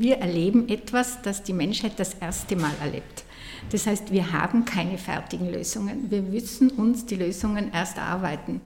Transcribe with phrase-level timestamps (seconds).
[0.00, 3.24] wir erleben etwas, das die Menschheit das erste Mal erlebt.
[3.70, 6.10] Das heißt, wir haben keine fertigen Lösungen.
[6.10, 8.62] Wir müssen uns die Lösungen erst erarbeiten.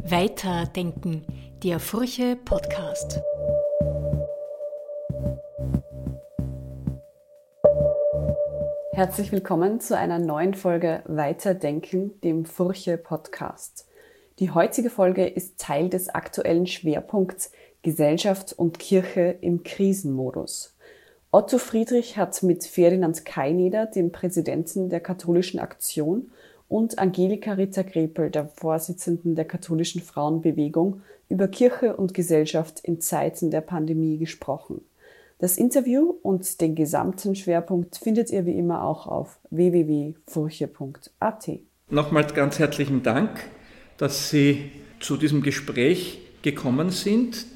[0.00, 1.24] Weiterdenken,
[1.62, 3.22] der Furche Podcast.
[8.92, 13.86] Herzlich willkommen zu einer neuen Folge Weiterdenken, dem Furche Podcast.
[14.38, 17.52] Die heutige Folge ist Teil des aktuellen Schwerpunkts
[17.86, 20.74] Gesellschaft und Kirche im Krisenmodus.
[21.30, 26.32] Otto Friedrich hat mit Ferdinand Kaineder, dem Präsidenten der Katholischen Aktion,
[26.68, 33.60] und Angelika Ritter-Grepel, der Vorsitzenden der Katholischen Frauenbewegung, über Kirche und Gesellschaft in Zeiten der
[33.60, 34.80] Pandemie gesprochen.
[35.38, 41.50] Das Interview und den gesamten Schwerpunkt findet ihr wie immer auch auf www.furche.at.
[41.88, 43.48] Nochmals ganz herzlichen Dank,
[43.96, 47.46] dass Sie zu diesem Gespräch gekommen sind.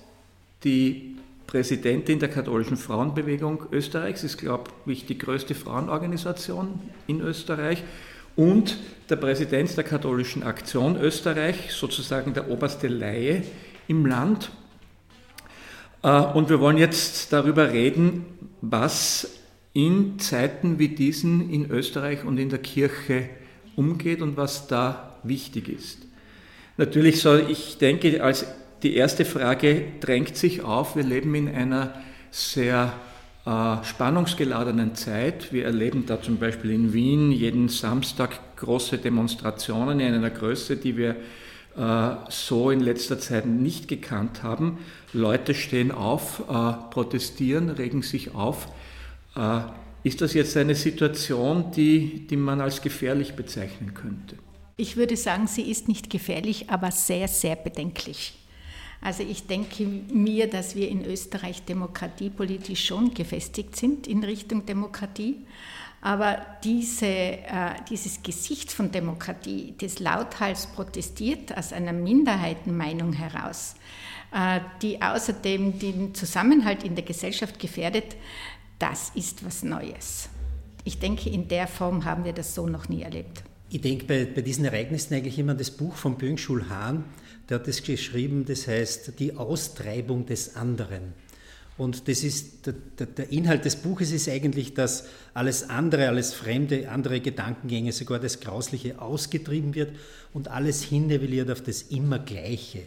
[0.64, 7.82] Die Präsidentin der katholischen Frauenbewegung Österreichs ist, glaube ich, die größte Frauenorganisation in Österreich
[8.36, 13.42] und der Präsident der katholischen Aktion Österreich, sozusagen der oberste Laie
[13.88, 14.50] im Land.
[16.02, 18.24] Äh, und wir wollen jetzt darüber reden,
[18.60, 19.38] was
[19.72, 23.28] in Zeiten wie diesen in Österreich und in der Kirche
[23.76, 26.06] umgeht und was da wichtig ist.
[26.76, 28.46] Natürlich soll ich denke, als
[28.82, 30.96] die erste Frage drängt sich auf.
[30.96, 31.94] Wir leben in einer
[32.30, 32.92] sehr
[33.44, 35.52] äh, spannungsgeladenen Zeit.
[35.52, 40.96] Wir erleben da zum Beispiel in Wien jeden Samstag große Demonstrationen in einer Größe, die
[40.96, 41.16] wir
[41.76, 44.78] äh, so in letzter Zeit nicht gekannt haben.
[45.12, 48.68] Leute stehen auf, äh, protestieren, regen sich auf.
[49.36, 49.60] Äh,
[50.02, 54.36] ist das jetzt eine Situation, die, die man als gefährlich bezeichnen könnte?
[54.76, 58.39] Ich würde sagen, sie ist nicht gefährlich, aber sehr, sehr bedenklich.
[59.00, 65.36] Also ich denke mir, dass wir in Österreich demokratiepolitisch schon gefestigt sind in Richtung Demokratie.
[66.02, 73.74] Aber diese, äh, dieses Gesicht von Demokratie, das lauthals protestiert aus einer Minderheitenmeinung heraus,
[74.32, 78.16] äh, die außerdem den Zusammenhalt in der Gesellschaft gefährdet,
[78.78, 80.30] das ist was Neues.
[80.84, 83.42] Ich denke, in der Form haben wir das so noch nie erlebt.
[83.68, 87.04] Ich denke bei, bei diesen Ereignissen eigentlich immer an das Buch von Böngschul Hahn,
[87.50, 91.12] der hat das geschrieben, das heißt die Austreibung des anderen.
[91.76, 96.90] Und das ist der, der, Inhalt des Buches ist eigentlich, dass alles andere, alles Fremde,
[96.90, 99.92] andere Gedankengänge, sogar das Grausliche ausgetrieben wird
[100.34, 102.80] und alles hinnivelliert auf das Immergleiche.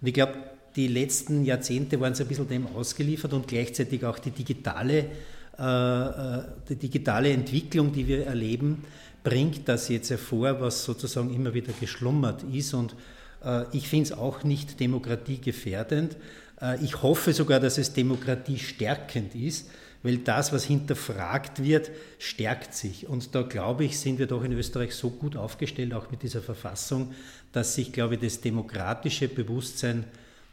[0.00, 0.34] Und ich glaube,
[0.74, 5.06] die letzten Jahrzehnte waren so ein bisschen dem ausgeliefert und gleichzeitig auch die digitale,
[5.58, 8.84] äh, äh die digitale Entwicklung, die wir erleben,
[9.22, 12.96] bringt das jetzt hervor, was sozusagen immer wieder geschlummert ist und
[13.72, 16.16] ich finde es auch nicht demokratiegefährdend.
[16.60, 19.68] Äh, ich hoffe sogar, dass es demokratiestärkend ist,
[20.02, 23.08] weil das, was hinterfragt wird, stärkt sich.
[23.08, 26.42] Und da glaube ich, sind wir doch in Österreich so gut aufgestellt, auch mit dieser
[26.42, 27.14] Verfassung,
[27.52, 30.04] dass sich, glaube ich, das demokratische Bewusstsein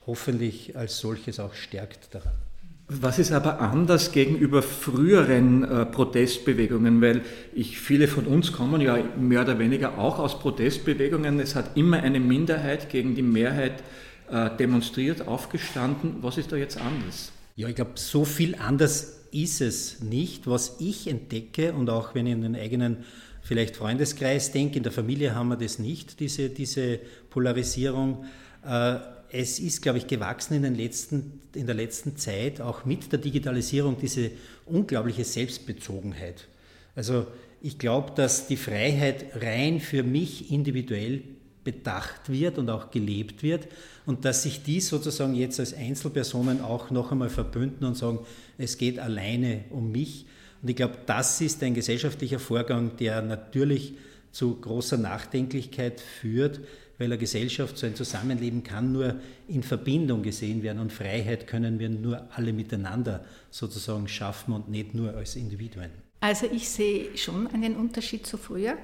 [0.06, 2.49] hoffentlich als solches auch stärkt daran.
[2.92, 7.04] Was ist aber anders gegenüber früheren äh, Protestbewegungen?
[7.04, 7.22] Weil
[7.54, 11.40] ich, viele von uns kommen ja mehr oder weniger auch aus Protestbewegungen.
[11.40, 13.84] Es hat immer eine Minderheit gegen die Mehrheit
[14.32, 16.16] äh, demonstriert, aufgestanden.
[16.22, 17.32] Was ist da jetzt anders?
[17.56, 20.48] Ja, ich glaube, so viel anders ist es nicht.
[20.48, 23.06] Was ich entdecke und auch wenn ich in den eigenen
[23.44, 28.26] vielleicht Freundeskreis denke, in der Familie haben wir das nicht, diese, diese Polarisierung.
[28.66, 28.96] Äh,
[29.32, 33.20] es ist, glaube ich, gewachsen in, den letzten, in der letzten Zeit, auch mit der
[33.20, 34.32] Digitalisierung, diese
[34.66, 36.48] unglaubliche Selbstbezogenheit.
[36.96, 37.28] Also
[37.62, 41.24] ich glaube, dass die Freiheit rein für mich individuell
[41.64, 43.68] bedacht wird und auch gelebt wird
[44.06, 48.20] und dass sich die sozusagen jetzt als Einzelpersonen auch noch einmal verbünden und sagen,
[48.58, 50.26] es geht alleine um mich.
[50.62, 53.94] Und ich glaube, das ist ein gesellschaftlicher Vorgang, der natürlich
[54.32, 56.62] zu großer Nachdenklichkeit führt,
[57.00, 59.16] weil eine Gesellschaft, so ein Zusammenleben kann nur
[59.48, 64.94] in Verbindung gesehen werden und Freiheit können wir nur alle miteinander sozusagen schaffen und nicht
[64.94, 65.90] nur als Individuen.
[66.20, 68.78] Also ich sehe schon einen Unterschied zu früher.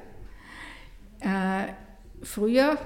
[1.20, 1.74] Äh,
[2.24, 2.78] früher,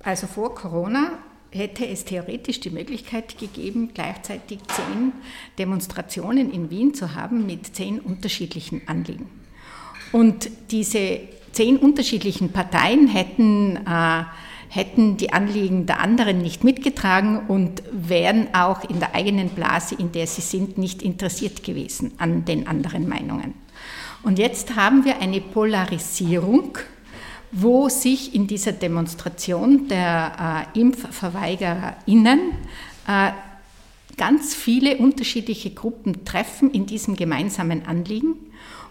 [0.00, 1.18] also vor Corona,
[1.52, 5.12] hätte es theoretisch die Möglichkeit gegeben, gleichzeitig zehn
[5.58, 9.28] Demonstrationen in Wien zu haben mit zehn unterschiedlichen Anliegen.
[10.12, 11.20] Und diese
[11.52, 14.24] zehn unterschiedlichen Parteien hätten, äh,
[14.68, 20.12] hätten die Anliegen der anderen nicht mitgetragen und wären auch in der eigenen Blase, in
[20.12, 23.54] der sie sind, nicht interessiert gewesen an den anderen Meinungen.
[24.22, 26.78] Und jetzt haben wir eine Polarisierung,
[27.52, 32.40] wo sich in dieser Demonstration der äh, ImpfverweigererInnen
[33.08, 33.30] äh,
[34.16, 38.36] ganz viele unterschiedliche Gruppen treffen in diesem gemeinsamen Anliegen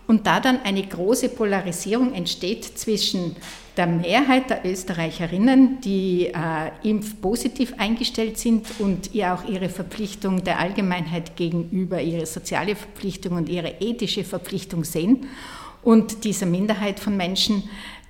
[0.09, 3.35] und da dann eine große Polarisierung entsteht zwischen
[3.77, 10.57] der Mehrheit der Österreicherinnen, die äh, impfpositiv eingestellt sind und ihr auch ihre Verpflichtung der
[10.59, 15.27] Allgemeinheit gegenüber, ihre soziale Verpflichtung und ihre ethische Verpflichtung sehen,
[15.81, 17.63] und dieser Minderheit von Menschen,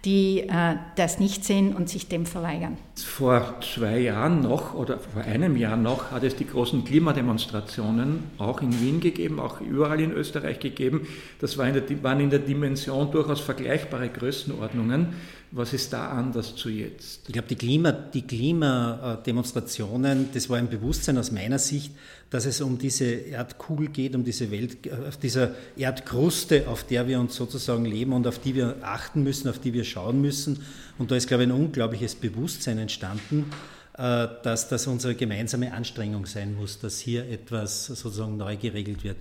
[0.05, 2.77] die äh, das nicht sehen und sich dem verweigern.
[2.95, 8.61] Vor zwei Jahren noch oder vor einem Jahr noch hat es die großen Klimademonstrationen auch
[8.61, 11.07] in Wien gegeben, auch überall in Österreich gegeben.
[11.39, 15.07] Das war in der, waren in der Dimension durchaus vergleichbare Größenordnungen.
[15.51, 17.21] Was ist da anders zu jetzt?
[17.25, 21.91] Ich glaube, die, Klima, die Klimademonstrationen, das war ein Bewusstsein aus meiner Sicht,
[22.29, 27.19] dass es um diese Erdkugel geht, um diese Welt, auf dieser Erdkruste, auf der wir
[27.19, 30.63] uns sozusagen leben und auf die wir achten müssen, auf die wir schauen müssen.
[30.99, 33.49] Und da ist, glaube ich, ein unglaubliches Bewusstsein entstanden,
[33.97, 39.17] äh, dass das unsere gemeinsame Anstrengung sein muss, dass hier etwas sozusagen neu geregelt wird.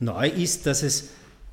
[0.00, 1.08] Neu ist, dass es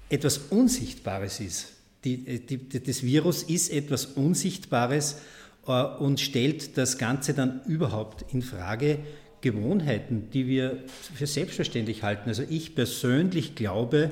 [0.09, 5.21] etwas Unsichtbares ist die, die, das Virus ist etwas Unsichtbares
[5.67, 8.99] äh, und stellt das Ganze dann überhaupt in Frage.
[9.41, 10.83] Gewohnheiten, die wir
[11.15, 12.27] für selbstverständlich halten.
[12.27, 14.11] Also ich persönlich glaube,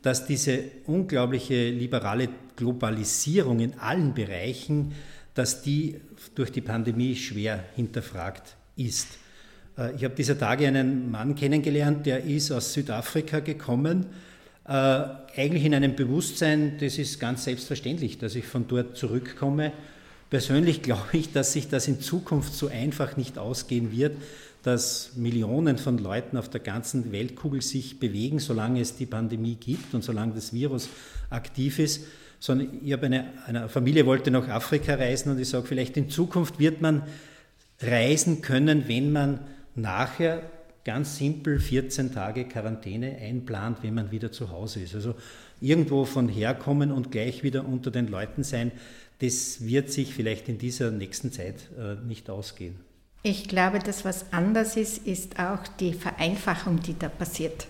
[0.00, 4.92] dass diese unglaubliche liberale Globalisierung in allen Bereichen,
[5.34, 6.00] dass die
[6.34, 9.18] durch die Pandemie schwer hinterfragt ist.
[9.76, 14.06] Äh, ich habe dieser Tage einen Mann kennengelernt, der ist aus Südafrika gekommen
[14.64, 19.72] eigentlich in einem Bewusstsein, das ist ganz selbstverständlich, dass ich von dort zurückkomme.
[20.30, 24.16] Persönlich glaube ich, dass sich das in Zukunft so einfach nicht ausgehen wird,
[24.62, 29.92] dass Millionen von Leuten auf der ganzen Weltkugel sich bewegen, solange es die Pandemie gibt
[29.94, 30.88] und solange das Virus
[31.30, 32.04] aktiv ist.
[32.38, 36.10] Sondern ich habe eine, eine Familie wollte nach Afrika reisen und ich sage, vielleicht in
[36.10, 37.02] Zukunft wird man
[37.80, 39.40] reisen können, wenn man
[39.74, 40.42] nachher
[40.84, 44.94] ganz simpel 14 Tage Quarantäne einplant, wenn man wieder zu Hause ist.
[44.94, 45.14] Also
[45.60, 48.72] irgendwo von herkommen und gleich wieder unter den Leuten sein,
[49.20, 52.74] das wird sich vielleicht in dieser nächsten Zeit äh, nicht ausgehen.
[53.22, 57.68] Ich glaube, das, was anders ist, ist auch die Vereinfachung, die da passiert.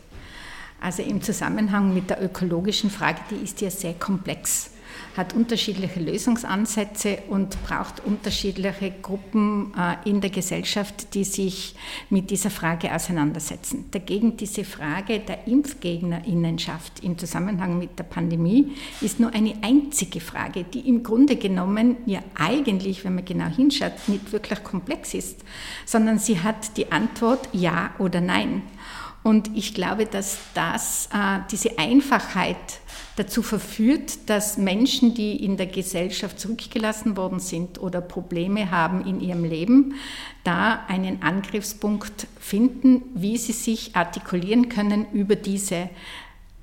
[0.80, 4.71] Also im Zusammenhang mit der ökologischen Frage, die ist ja sehr komplex
[5.16, 11.74] hat unterschiedliche Lösungsansätze und braucht unterschiedliche Gruppen äh, in der Gesellschaft, die sich
[12.10, 13.86] mit dieser Frage auseinandersetzen.
[13.90, 20.64] Dagegen diese Frage der Impfgegnerinnenschaft im Zusammenhang mit der Pandemie ist nur eine einzige Frage,
[20.64, 25.40] die im Grunde genommen ja eigentlich, wenn man genau hinschaut, nicht wirklich komplex ist,
[25.84, 28.62] sondern sie hat die Antwort Ja oder Nein.
[29.22, 32.56] Und ich glaube, dass das, äh, diese Einfachheit
[33.16, 39.20] dazu verführt, dass Menschen, die in der Gesellschaft zurückgelassen worden sind oder Probleme haben in
[39.20, 39.94] ihrem Leben,
[40.42, 45.88] da einen Angriffspunkt finden, wie sie sich artikulieren können über diese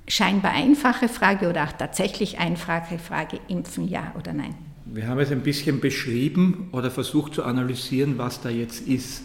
[0.06, 4.54] scheinbar einfache Frage oder auch tatsächlich einfache Frage, impfen ja oder nein.
[4.84, 9.22] Wir haben es ein bisschen beschrieben oder versucht zu analysieren, was da jetzt ist.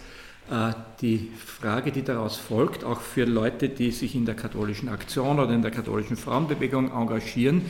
[0.50, 5.40] Äh, die Frage, die daraus folgt, auch für Leute, die sich in der katholischen Aktion
[5.40, 7.64] oder in der katholischen Frauenbewegung engagieren,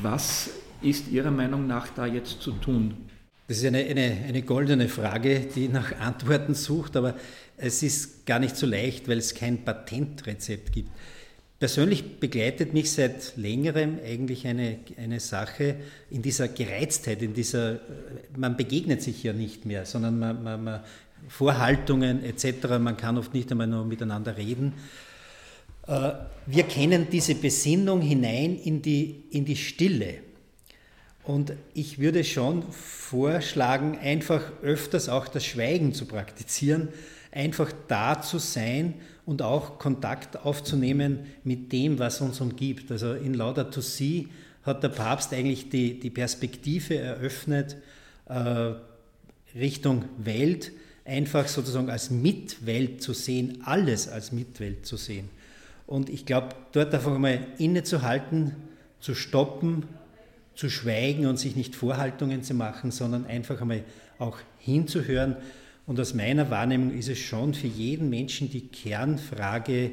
[0.00, 0.50] was
[0.80, 2.94] ist Ihrer Meinung nach da jetzt zu tun?
[3.48, 7.14] Das ist eine, eine, eine goldene Frage, die nach Antworten sucht, aber
[7.58, 10.90] es ist gar nicht so leicht, weil es kein Patentrezept gibt.
[11.58, 15.76] Persönlich begleitet mich seit längerem eigentlich eine, eine Sache
[16.10, 17.78] in dieser Gereiztheit, in dieser,
[18.36, 20.80] man begegnet sich ja nicht mehr, sondern man, man, man
[21.28, 22.78] Vorhaltungen etc.
[22.78, 24.74] Man kann oft nicht einmal nur miteinander reden.
[25.86, 26.12] Äh,
[26.46, 30.18] wir kennen diese Besinnung hinein in die, in die Stille.
[31.24, 36.88] Und ich würde schon vorschlagen, einfach öfters auch das Schweigen zu praktizieren,
[37.30, 42.90] einfach da zu sein und auch Kontakt aufzunehmen mit dem, was uns umgibt.
[42.90, 44.28] Also in Laudato Si
[44.64, 47.76] hat der Papst eigentlich die, die Perspektive eröffnet
[48.26, 48.72] äh,
[49.54, 50.72] Richtung Welt,
[51.04, 55.28] einfach sozusagen als Mitwelt zu sehen, alles als Mitwelt zu sehen.
[55.86, 58.52] Und ich glaube, dort einfach mal innezuhalten,
[59.00, 59.84] zu stoppen,
[60.54, 63.84] zu schweigen und sich nicht Vorhaltungen zu machen, sondern einfach einmal
[64.18, 65.36] auch hinzuhören.
[65.86, 69.92] Und aus meiner Wahrnehmung ist es schon für jeden Menschen die Kernfrage,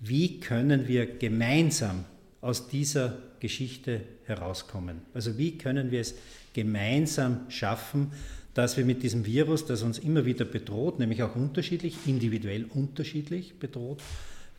[0.00, 2.04] wie können wir gemeinsam
[2.40, 5.02] aus dieser Geschichte herauskommen?
[5.14, 6.14] Also wie können wir es
[6.52, 8.12] gemeinsam schaffen,
[8.54, 13.58] dass wir mit diesem Virus, das uns immer wieder bedroht, nämlich auch unterschiedlich, individuell unterschiedlich
[13.58, 14.00] bedroht,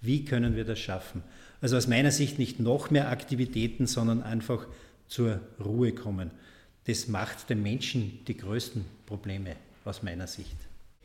[0.02, 1.24] wie können wir das schaffen?
[1.62, 4.68] Also aus meiner Sicht nicht noch mehr Aktivitäten, sondern einfach
[5.08, 6.32] zur Ruhe kommen.
[6.86, 10.56] Das macht den Menschen die größten Probleme aus meiner Sicht.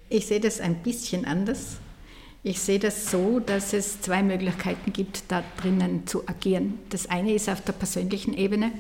[0.09, 1.79] Ich sehe das ein bisschen anders.
[2.43, 6.79] Ich sehe das so, dass es zwei Möglichkeiten gibt, da drinnen zu agieren.
[6.89, 8.73] Das eine ist auf der persönlichen Ebene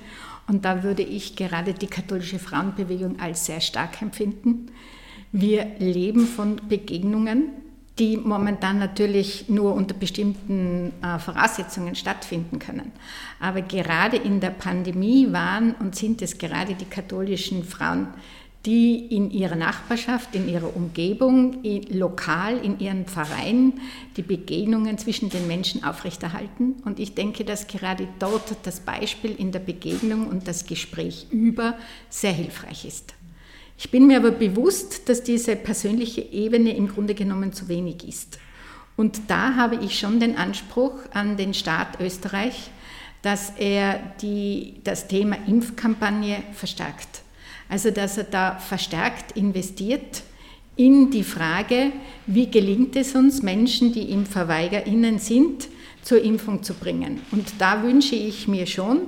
[0.46, 4.72] und da würde ich gerade die katholische Frauenbewegung als sehr stark empfinden.
[5.32, 7.50] Wir leben von Begegnungen,
[8.00, 12.92] die momentan natürlich nur unter bestimmten äh, Voraussetzungen stattfinden können.
[13.38, 18.08] Aber gerade in der Pandemie waren und sind es gerade die katholischen Frauen,
[18.66, 23.80] die in ihrer Nachbarschaft, in ihrer Umgebung, lokal, in ihren Pfarreien
[24.16, 26.74] die Begegnungen zwischen den Menschen aufrechterhalten.
[26.84, 31.78] Und ich denke, dass gerade dort das Beispiel in der Begegnung und das Gespräch über
[32.10, 33.14] sehr hilfreich ist.
[33.78, 38.38] Ich bin mir aber bewusst, dass diese persönliche Ebene im Grunde genommen zu wenig ist.
[38.98, 42.70] Und da habe ich schon den Anspruch an den Staat Österreich,
[43.22, 47.22] dass er die, das Thema Impfkampagne verstärkt.
[47.70, 50.22] Also dass er da verstärkt investiert
[50.76, 51.92] in die Frage,
[52.26, 55.68] wie gelingt es uns, Menschen, die ImpfverweigerInnen sind,
[56.02, 57.20] zur Impfung zu bringen.
[57.30, 59.02] Und da wünsche ich mir schon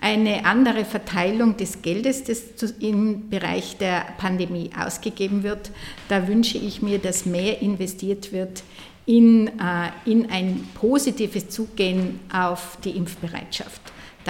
[0.00, 5.70] eine andere Verteilung des Geldes, das im Bereich der Pandemie ausgegeben wird.
[6.08, 8.62] Da wünsche ich mir, dass mehr investiert wird
[9.04, 13.80] in, äh, in ein positives Zugehen auf die Impfbereitschaft.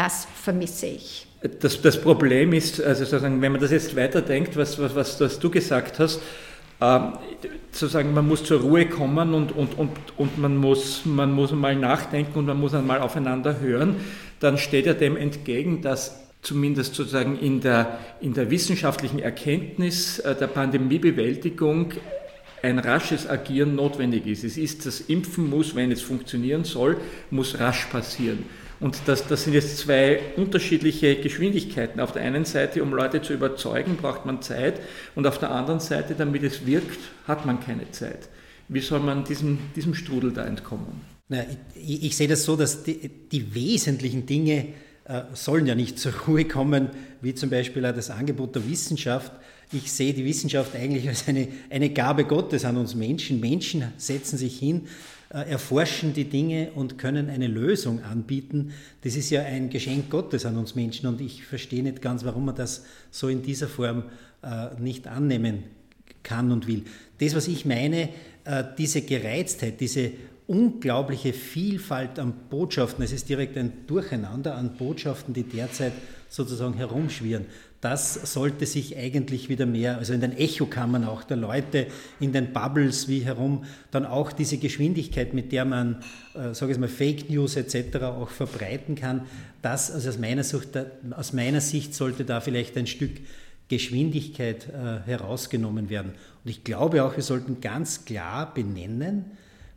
[0.03, 1.27] Das vermisse ich.
[1.61, 5.39] Das, das Problem ist, also sozusagen, wenn man das jetzt weiterdenkt, was, was, was, was
[5.39, 6.23] du gesagt hast,
[6.81, 7.13] ähm,
[7.71, 11.77] sozusagen, man muss zur Ruhe kommen und, und, und, und man, muss, man muss mal
[11.77, 13.97] nachdenken und man muss einmal aufeinander hören,
[14.39, 20.35] dann steht ja dem entgegen, dass zumindest sozusagen in der, in der wissenschaftlichen Erkenntnis äh,
[20.35, 21.93] der Pandemiebewältigung
[22.63, 24.45] ein rasches Agieren notwendig ist.
[24.45, 26.97] Es ist, das Impfen muss, wenn es funktionieren soll,
[27.31, 28.47] muss rasch passieren.
[28.81, 32.01] Und das, das sind jetzt zwei unterschiedliche Geschwindigkeiten.
[32.01, 34.81] Auf der einen Seite, um Leute zu überzeugen, braucht man Zeit
[35.15, 38.31] und auf der anderen Seite, damit es wirkt, hat man keine Zeit.
[38.69, 41.03] Wie soll man diesem, diesem Strudel da entkommen?
[41.29, 41.45] Na,
[41.75, 44.69] ich, ich, sehe das so, dass die, die wesentlichen Dinge
[45.05, 46.89] äh, sollen ja nicht zur Ruhe kommen,
[47.21, 49.33] wie zum Beispiel auch das Angebot der Wissenschaft.
[49.73, 53.41] Ich sehe die Wissenschaft eigentlich als eine, eine Gabe Gottes an uns Menschen.
[53.41, 54.89] Menschen setzen sich hin,
[55.35, 58.73] erforschen die Dinge und können eine Lösung anbieten.
[59.03, 62.47] Das ist ja ein Geschenk Gottes an uns Menschen und ich verstehe nicht ganz, warum
[62.47, 64.05] man das so in dieser Form
[64.43, 65.63] äh, nicht annehmen
[66.25, 66.83] kann und will.
[67.19, 68.09] Das, was ich meine,
[68.45, 70.11] äh, diese Gereiztheit, diese
[70.49, 75.93] unglaubliche Vielfalt an Botschaften, es ist direkt ein Durcheinander an Botschaften, die derzeit
[76.29, 77.47] sozusagen herumschwirren
[77.81, 81.87] das sollte sich eigentlich wieder mehr, also in den Echokammern auch der Leute,
[82.19, 86.03] in den Bubbles wie herum, dann auch diese Geschwindigkeit, mit der man,
[86.35, 87.97] äh, sage ich mal, Fake News etc.
[88.03, 89.23] auch verbreiten kann,
[89.63, 90.79] das, also aus meiner, Sicht,
[91.17, 93.13] aus meiner Sicht sollte da vielleicht ein Stück
[93.69, 96.13] Geschwindigkeit äh, herausgenommen werden.
[96.45, 99.25] Und ich glaube auch, wir sollten ganz klar benennen,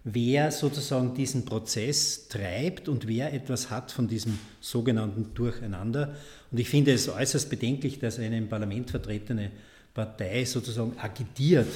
[0.04, 6.16] wer sozusagen diesen Prozess treibt und wer etwas hat von diesem sogenannten Durcheinander.
[6.52, 9.52] Und ich finde es äußerst bedenklich, dass eine im Parlament vertretene
[9.94, 11.70] Partei sozusagen agitiert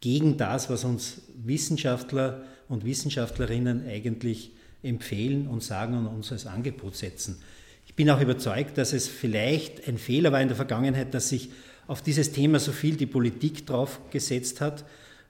[0.00, 6.94] gegen das, was uns Wissenschaftler und Wissenschaftlerinnen eigentlich empfehlen und sagen und uns als Angebot
[6.94, 7.42] setzen.
[7.86, 11.50] Ich bin auch überzeugt, dass es vielleicht ein Fehler war in der Vergangenheit, dass sich
[11.88, 14.84] auf dieses Thema so viel die Politik drauf gesetzt hat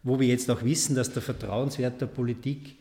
[0.07, 2.77] wo wir jetzt auch wissen, dass der Vertrauenswert der Politik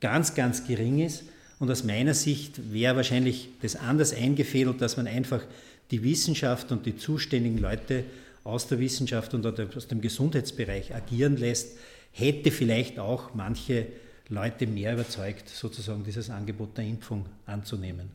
[0.00, 1.22] ganz, ganz gering ist.
[1.60, 5.44] Und aus meiner Sicht wäre wahrscheinlich das anders eingefädelt, dass man einfach
[5.92, 8.02] die Wissenschaft und die zuständigen Leute
[8.42, 11.78] aus der Wissenschaft und aus dem Gesundheitsbereich agieren lässt,
[12.10, 13.86] hätte vielleicht auch manche
[14.28, 18.10] Leute mehr überzeugt, sozusagen dieses Angebot der Impfung anzunehmen.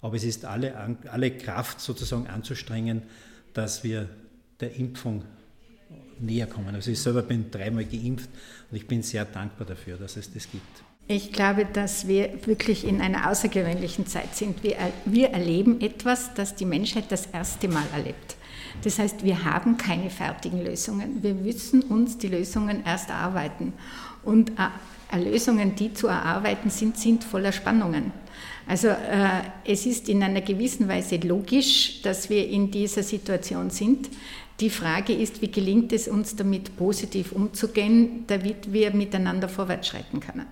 [0.00, 3.02] Aber es ist alle, alle Kraft sozusagen anzustrengen,
[3.54, 4.08] dass wir
[4.60, 5.24] der Impfung
[6.20, 6.74] näher kommen.
[6.74, 8.28] Also ich selber bin dreimal geimpft
[8.70, 10.82] und ich bin sehr dankbar dafür, dass es das gibt.
[11.06, 14.62] Ich glaube, dass wir wirklich in einer außergewöhnlichen Zeit sind.
[14.62, 18.36] Wir, wir erleben etwas, das die Menschheit das erste Mal erlebt.
[18.82, 21.22] Das heißt, wir haben keine fertigen Lösungen.
[21.22, 23.74] Wir müssen uns die Lösungen erst erarbeiten.
[24.22, 28.12] Und äh, Lösungen, die zu erarbeiten sind, sind voller Spannungen.
[28.66, 34.08] Also äh, es ist in einer gewissen Weise logisch, dass wir in dieser Situation sind.
[34.60, 40.20] Die Frage ist, wie gelingt es uns damit positiv umzugehen, damit wir miteinander vorwärts schreiten
[40.20, 40.46] können.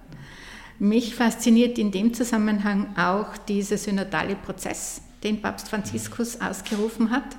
[0.79, 7.37] Mich fasziniert in dem Zusammenhang auch dieser synodale Prozess, den Papst Franziskus ausgerufen hat,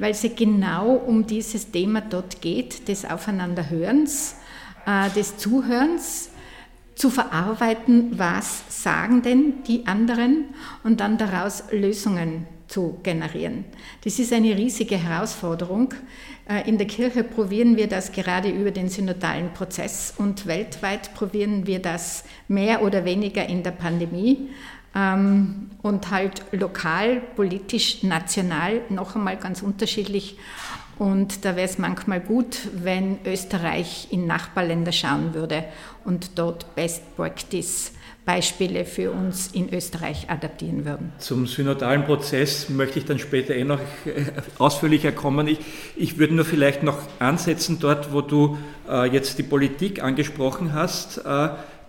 [0.00, 4.34] weil es genau um dieses Thema dort geht, des Aufeinanderhörens,
[4.86, 6.29] äh, des Zuhörens,
[7.00, 10.44] zu verarbeiten, was sagen denn die anderen
[10.84, 13.64] und dann daraus Lösungen zu generieren.
[14.04, 15.94] Das ist eine riesige Herausforderung.
[16.46, 21.66] Äh, in der Kirche probieren wir das gerade über den synodalen Prozess und weltweit probieren
[21.66, 24.50] wir das mehr oder weniger in der Pandemie
[24.94, 30.36] ähm, und halt lokal, politisch, national noch einmal ganz unterschiedlich.
[31.00, 35.64] Und da wäre es manchmal gut, wenn Österreich in Nachbarländer schauen würde
[36.04, 37.92] und dort Best Practice
[38.24, 41.12] Beispiele für uns in Österreich adaptieren würden.
[41.18, 44.26] Zum synodalen Prozess möchte ich dann später eh noch äh,
[44.58, 45.48] ausführlicher kommen.
[45.48, 45.58] Ich,
[45.96, 51.18] ich würde nur vielleicht noch ansetzen dort, wo du äh, jetzt die Politik angesprochen hast.
[51.18, 51.48] Äh,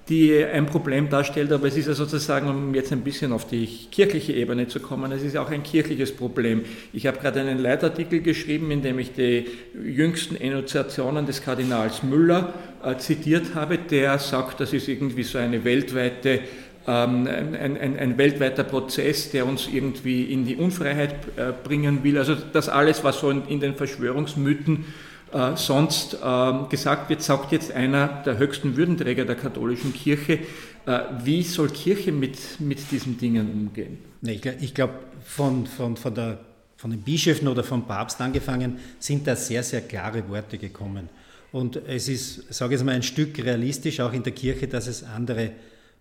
[0.09, 3.67] die ein Problem darstellt, aber es ist ja sozusagen, um jetzt ein bisschen auf die
[3.91, 6.63] kirchliche Ebene zu kommen, es ist auch ein kirchliches Problem.
[6.91, 9.45] Ich habe gerade einen Leitartikel geschrieben, in dem ich die
[9.83, 12.53] jüngsten Enunziationen des Kardinals Müller
[12.83, 16.41] äh, zitiert habe, der sagt, das ist irgendwie so eine weltweite
[16.87, 22.17] ähm, ein, ein, ein, weltweiter Prozess, der uns irgendwie in die Unfreiheit äh, bringen will.
[22.17, 24.85] Also das alles, was so in, in den Verschwörungsmythen
[25.33, 30.39] äh, sonst äh, gesagt wird, sagt jetzt einer der höchsten Würdenträger der katholischen Kirche.
[30.85, 33.97] Äh, wie soll Kirche mit, mit diesen Dingen umgehen?
[34.23, 36.37] Ich glaube, von, von, von,
[36.77, 41.09] von den Bischöfen oder vom Papst angefangen sind da sehr, sehr klare Worte gekommen.
[41.51, 45.03] Und es ist, sage ich mal, ein Stück realistisch auch in der Kirche, dass es
[45.03, 45.51] andere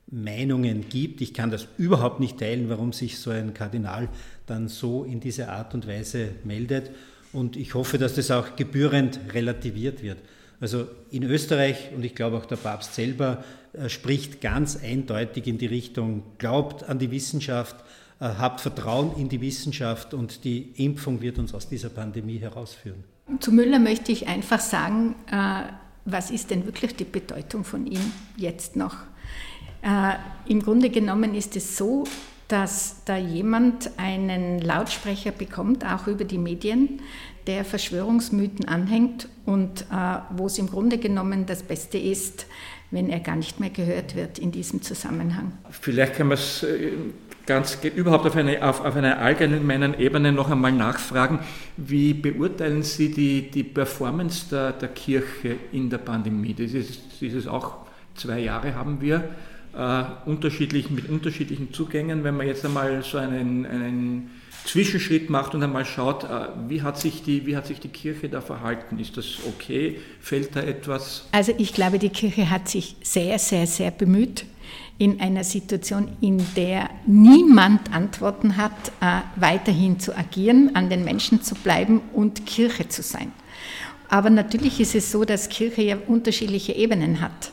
[0.07, 1.21] Meinungen gibt.
[1.21, 4.09] Ich kann das überhaupt nicht teilen, warum sich so ein Kardinal
[4.47, 6.91] dann so in dieser Art und Weise meldet.
[7.33, 10.19] Und ich hoffe, dass das auch gebührend relativiert wird.
[10.61, 15.59] Also in Österreich, und ich glaube auch der Papst selber, äh, spricht ganz eindeutig in
[15.59, 17.77] die Richtung, glaubt an die Wissenschaft,
[18.21, 23.05] äh, habt Vertrauen in die Wissenschaft und die Impfung wird uns aus dieser Pandemie herausführen.
[23.39, 25.63] Zu Müller möchte ich einfach sagen, äh,
[26.05, 28.97] was ist denn wirklich die Bedeutung von ihm jetzt noch?
[30.47, 32.05] Im Grunde genommen ist es so,
[32.51, 37.01] dass da jemand einen Lautsprecher bekommt, auch über die Medien,
[37.47, 42.47] der Verschwörungsmythen anhängt und äh, wo es im Grunde genommen das Beste ist,
[42.91, 45.53] wenn er gar nicht mehr gehört wird in diesem Zusammenhang.
[45.71, 46.91] Vielleicht kann man es äh,
[47.47, 51.39] ganz überhaupt auf, eine, auf, auf einer allgemeinen Ebene noch einmal nachfragen.
[51.77, 56.55] Wie beurteilen Sie die, die Performance der, der Kirche in der Pandemie?
[56.55, 57.87] Das ist, das ist auch
[58.17, 59.29] zwei Jahre haben wir
[59.77, 62.25] äh, unterschiedlich, mit unterschiedlichen Zugängen.
[62.25, 64.31] Wenn man jetzt einmal so einen, einen
[64.65, 68.29] Zwischenschritt macht und einmal schaut, äh, wie hat, sich die, wie hat sich die Kirche
[68.29, 68.99] da verhalten?
[68.99, 69.99] Ist das okay?
[70.21, 71.29] Fällt da etwas?
[71.33, 74.45] Also ich glaube, die Kirche hat sich sehr, sehr, sehr bemüht
[74.99, 81.43] in einer Situation, in der niemand Antworten hat, äh, weiterhin zu agieren, an den Menschen
[81.43, 83.33] zu bleiben und Kirche zu sein.
[84.11, 87.53] Aber natürlich ist es so, dass Kirche ja unterschiedliche Ebenen hat.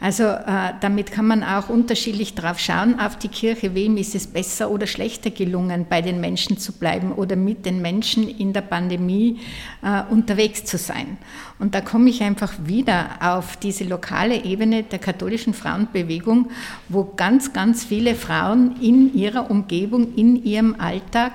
[0.00, 4.26] Also äh, damit kann man auch unterschiedlich drauf schauen, auf die Kirche, wem ist es
[4.26, 8.60] besser oder schlechter gelungen, bei den Menschen zu bleiben oder mit den Menschen in der
[8.60, 9.40] Pandemie
[9.82, 11.16] äh, unterwegs zu sein.
[11.58, 16.50] Und da komme ich einfach wieder auf diese lokale Ebene der katholischen Frauenbewegung,
[16.90, 21.32] wo ganz, ganz viele Frauen in ihrer Umgebung, in ihrem Alltag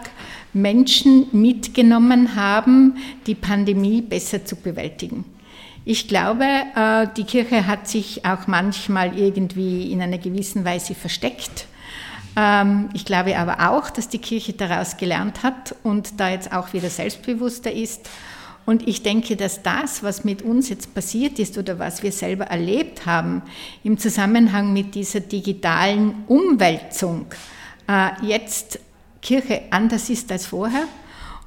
[0.54, 5.26] Menschen mitgenommen haben, die Pandemie besser zu bewältigen.
[5.84, 11.65] Ich glaube, äh, die Kirche hat sich auch manchmal irgendwie in einer gewissen Weise versteckt.
[12.38, 16.74] Ähm, ich glaube aber auch, dass die Kirche daraus gelernt hat und da jetzt auch
[16.74, 18.08] wieder selbstbewusster ist.
[18.65, 22.46] Und ich denke, dass das, was mit uns jetzt passiert ist oder was wir selber
[22.46, 23.41] erlebt haben
[23.84, 27.26] im Zusammenhang mit dieser digitalen Umwälzung,
[27.89, 28.80] äh, jetzt
[29.20, 30.86] Kirche anders ist als vorher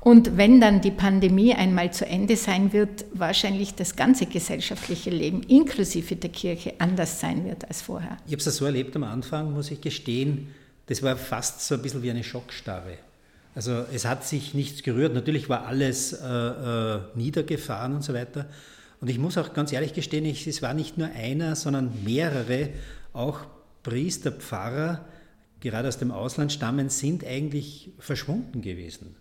[0.04, 5.42] und wenn dann die Pandemie einmal zu Ende sein wird, wahrscheinlich das ganze gesellschaftliche Leben
[5.44, 8.18] inklusive der Kirche anders sein wird als vorher.
[8.26, 10.48] Ich habe es so erlebt am Anfang, muss ich gestehen,
[10.86, 12.98] das war fast so ein bisschen wie eine Schockstarre.
[13.54, 18.46] Also es hat sich nichts gerührt, natürlich war alles äh, äh, niedergefahren und so weiter.
[19.00, 22.68] Und ich muss auch ganz ehrlich gestehen, ich, es war nicht nur einer, sondern mehrere,
[23.14, 23.40] auch
[23.82, 25.06] Priester, Pfarrer,
[25.60, 29.16] gerade aus dem Ausland stammen, sind eigentlich verschwunden gewesen.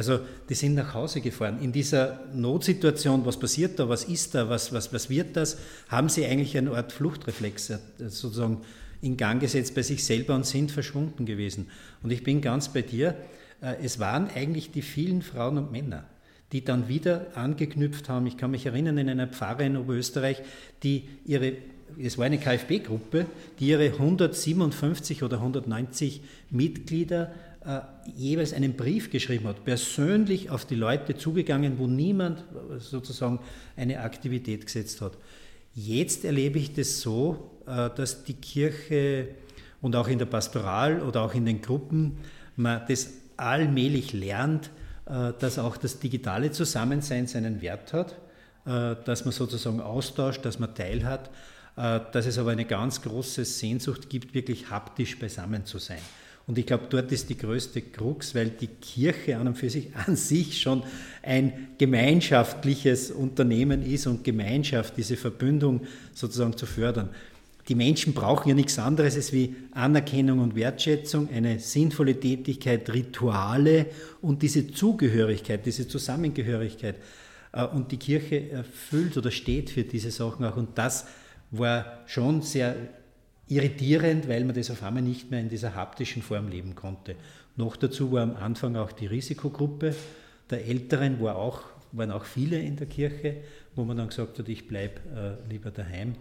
[0.00, 1.60] Also die sind nach Hause gefahren.
[1.60, 5.58] In dieser Notsituation, was passiert da, was ist da, was, was, was wird das,
[5.88, 8.62] haben sie eigentlich eine Art Fluchtreflex äh, sozusagen
[9.02, 11.66] in Gang gesetzt bei sich selber und sind verschwunden gewesen.
[12.02, 13.14] Und ich bin ganz bei dir,
[13.60, 16.06] äh, es waren eigentlich die vielen Frauen und Männer,
[16.52, 18.26] die dann wieder angeknüpft haben.
[18.26, 20.40] Ich kann mich erinnern, in einer Pfarre in Oberösterreich,
[20.82, 21.52] die ihre
[21.98, 23.26] es war eine KfB-Gruppe,
[23.58, 27.32] die ihre 157 oder 190 Mitglieder
[27.62, 27.80] äh,
[28.16, 32.42] jeweils einen Brief geschrieben hat, persönlich auf die Leute zugegangen, wo niemand
[32.78, 33.38] sozusagen
[33.76, 35.18] eine Aktivität gesetzt hat.
[35.74, 39.28] Jetzt erlebe ich das so, äh, dass die Kirche
[39.82, 42.16] und auch in der Pastoral oder auch in den Gruppen
[42.56, 44.70] man das allmählich lernt,
[45.04, 48.16] äh, dass auch das digitale Zusammensein seinen Wert hat,
[48.62, 51.30] dass man sozusagen austauscht, dass man teilhat,
[51.76, 56.00] dass es aber eine ganz große Sehnsucht gibt, wirklich haptisch beisammen zu sein.
[56.50, 59.94] Und ich glaube, dort ist die größte Krux, weil die Kirche an und für sich
[59.94, 60.82] an sich schon
[61.22, 65.82] ein gemeinschaftliches Unternehmen ist und Gemeinschaft, diese Verbündung
[66.12, 67.10] sozusagen zu fördern.
[67.68, 73.86] Die Menschen brauchen ja nichts anderes als wie Anerkennung und Wertschätzung, eine sinnvolle Tätigkeit, Rituale
[74.20, 76.96] und diese Zugehörigkeit, diese Zusammengehörigkeit.
[77.52, 80.56] Äh, und die Kirche erfüllt oder steht für diese Sachen auch.
[80.56, 81.06] Und das
[81.52, 82.74] war schon sehr
[83.50, 87.16] irritierend, weil man das auf einmal nicht mehr in dieser haptischen Form leben konnte.
[87.56, 89.94] Noch dazu war am Anfang auch die Risikogruppe
[90.48, 93.38] der Älteren, war auch, waren auch viele in der Kirche,
[93.74, 95.00] wo man dann gesagt hat, ich bleibe
[95.46, 96.14] äh, lieber daheim.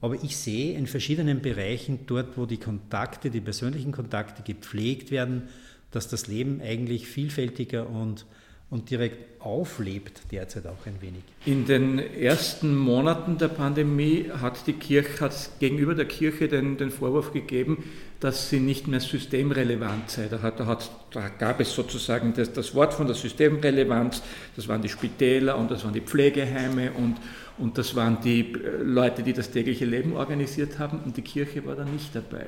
[0.00, 5.48] Aber ich sehe in verschiedenen Bereichen, dort wo die Kontakte, die persönlichen Kontakte gepflegt werden,
[5.90, 8.26] dass das Leben eigentlich vielfältiger und
[8.68, 11.22] und direkt auflebt derzeit auch ein wenig.
[11.44, 16.90] In den ersten Monaten der Pandemie hat die Kirche hat gegenüber der Kirche den, den
[16.90, 17.84] Vorwurf gegeben,
[18.18, 20.26] dass sie nicht mehr systemrelevant sei.
[20.28, 24.22] Da, hat, da, hat, da gab es sozusagen das, das, Wort von der Systemrelevanz,
[24.56, 27.18] das waren die Spitäler und das waren die Pflegeheime und,
[27.58, 28.52] und das waren die
[28.82, 32.46] Leute, die das tägliche Leben organisiert haben und die Kirche war da nicht dabei.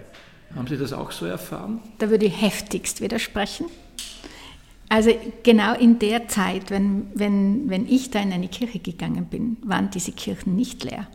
[0.57, 1.81] Haben Sie das auch so erfahren?
[1.99, 3.67] Da würde ich heftigst widersprechen.
[4.89, 5.11] Also
[5.43, 9.91] genau in der Zeit, wenn, wenn, wenn ich da in eine Kirche gegangen bin, waren
[9.91, 11.07] diese Kirchen nicht leer,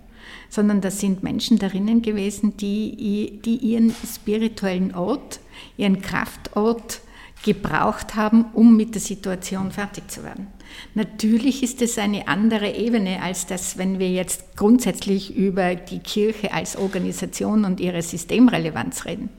[0.49, 5.39] sondern da sind Menschen darinnen gewesen, die, die ihren spirituellen Ort,
[5.77, 7.01] ihren Kraftort
[7.43, 10.47] gebraucht haben, um mit der Situation fertig zu werden.
[10.93, 16.53] Natürlich ist es eine andere Ebene als das, wenn wir jetzt grundsätzlich über die Kirche
[16.53, 19.29] als Organisation und ihre Systemrelevanz reden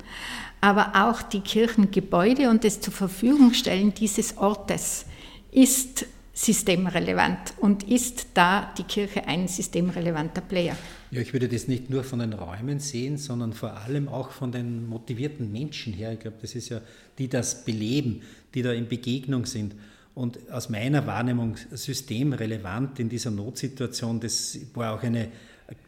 [0.64, 5.04] aber auch die Kirchengebäude und das zur Verfügung stellen dieses Ortes
[5.52, 10.74] ist systemrelevant und ist da die Kirche ein systemrelevanter Player.
[11.10, 14.52] Ja, ich würde das nicht nur von den Räumen sehen, sondern vor allem auch von
[14.52, 16.14] den motivierten Menschen her.
[16.14, 16.80] Ich glaube, das ist ja,
[17.18, 18.22] die das beleben,
[18.54, 19.74] die da in Begegnung sind.
[20.14, 25.28] Und aus meiner Wahrnehmung systemrelevant in dieser Notsituation, das war auch eine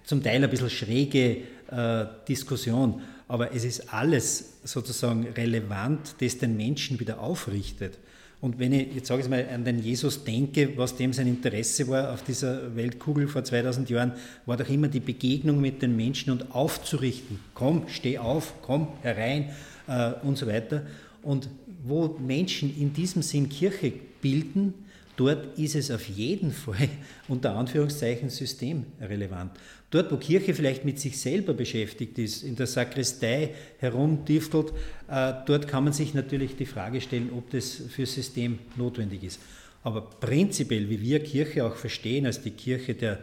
[0.04, 1.38] zum Teil ein bisschen schräge
[1.70, 7.98] äh, Diskussion aber es ist alles sozusagen relevant, das den Menschen wieder aufrichtet.
[8.40, 11.88] Und wenn ich, jetzt sage ich mal, an den Jesus denke, was dem sein Interesse
[11.88, 14.12] war auf dieser Weltkugel vor 2000 Jahren,
[14.44, 17.40] war doch immer die Begegnung mit den Menschen und aufzurichten.
[17.54, 19.50] Komm, steh auf, komm herein
[19.88, 20.82] äh, und so weiter.
[21.22, 21.48] Und
[21.82, 24.74] wo Menschen in diesem Sinn Kirche bilden,
[25.16, 26.88] dort ist es auf jeden Fall
[27.28, 29.52] unter Anführungszeichen systemrelevant.
[29.90, 34.72] Dort, wo Kirche vielleicht mit sich selber beschäftigt ist, in der Sakristei herumdiftelt,
[35.08, 39.40] äh, dort kann man sich natürlich die Frage stellen, ob das für System notwendig ist.
[39.82, 43.20] Aber prinzipiell, wie wir Kirche auch verstehen, als die Kirche der,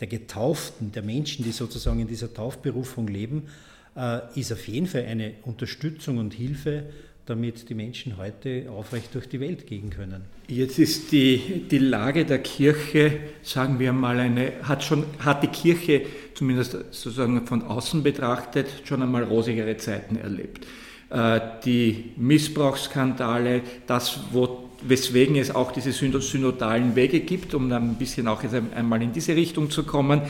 [0.00, 3.48] der Getauften, der Menschen, die sozusagen in dieser Taufberufung leben,
[3.94, 6.84] äh, ist auf jeden Fall eine Unterstützung und Hilfe
[7.26, 10.24] damit die Menschen heute aufrecht durch die Welt gehen können.
[10.48, 15.48] Jetzt ist die, die Lage der Kirche, sagen wir mal, eine, hat, schon, hat die
[15.48, 16.02] Kirche
[16.34, 20.66] zumindest sozusagen von außen betrachtet schon einmal rosigere Zeiten erlebt.
[21.10, 27.94] Äh, die Missbrauchsskandale, das, wo weswegen es auch diese synodalen Wege gibt, um dann ein
[27.96, 30.22] bisschen auch jetzt einmal in diese Richtung zu kommen.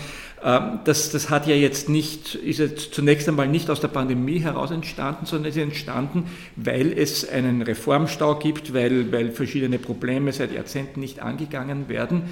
[0.43, 4.39] Ähm, das, das hat ja jetzt nicht, ist jetzt zunächst einmal nicht aus der Pandemie
[4.39, 6.25] heraus entstanden, sondern ist entstanden,
[6.57, 12.23] weil es einen Reformstau gibt, weil, weil verschiedene Probleme seit Jahrzehnten nicht angegangen werden.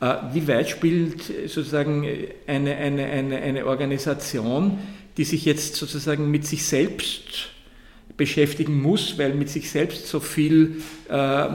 [0.00, 2.06] Äh, wie weit spielt sozusagen
[2.46, 4.78] eine, eine, eine, eine Organisation,
[5.16, 7.53] die sich jetzt sozusagen mit sich selbst
[8.16, 11.48] beschäftigen muss, weil mit sich selbst so viel äh,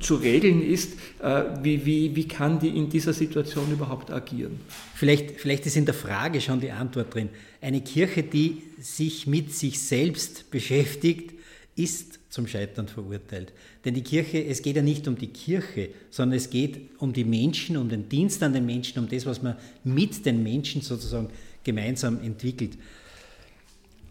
[0.00, 0.94] zu regeln ist.
[1.22, 4.60] Äh, wie, wie, wie kann die in dieser Situation überhaupt agieren?
[4.94, 7.30] Vielleicht, vielleicht ist in der Frage schon die Antwort drin.
[7.60, 11.32] Eine Kirche, die sich mit sich selbst beschäftigt,
[11.76, 13.52] ist zum Scheitern verurteilt.
[13.84, 17.24] Denn die Kirche, es geht ja nicht um die Kirche, sondern es geht um die
[17.24, 21.28] Menschen, um den Dienst an den Menschen, um das, was man mit den Menschen sozusagen
[21.64, 22.76] gemeinsam entwickelt.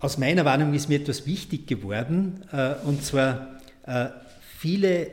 [0.03, 4.07] Aus meiner Warnung ist mir etwas wichtig geworden, äh, und zwar äh,
[4.57, 5.07] viele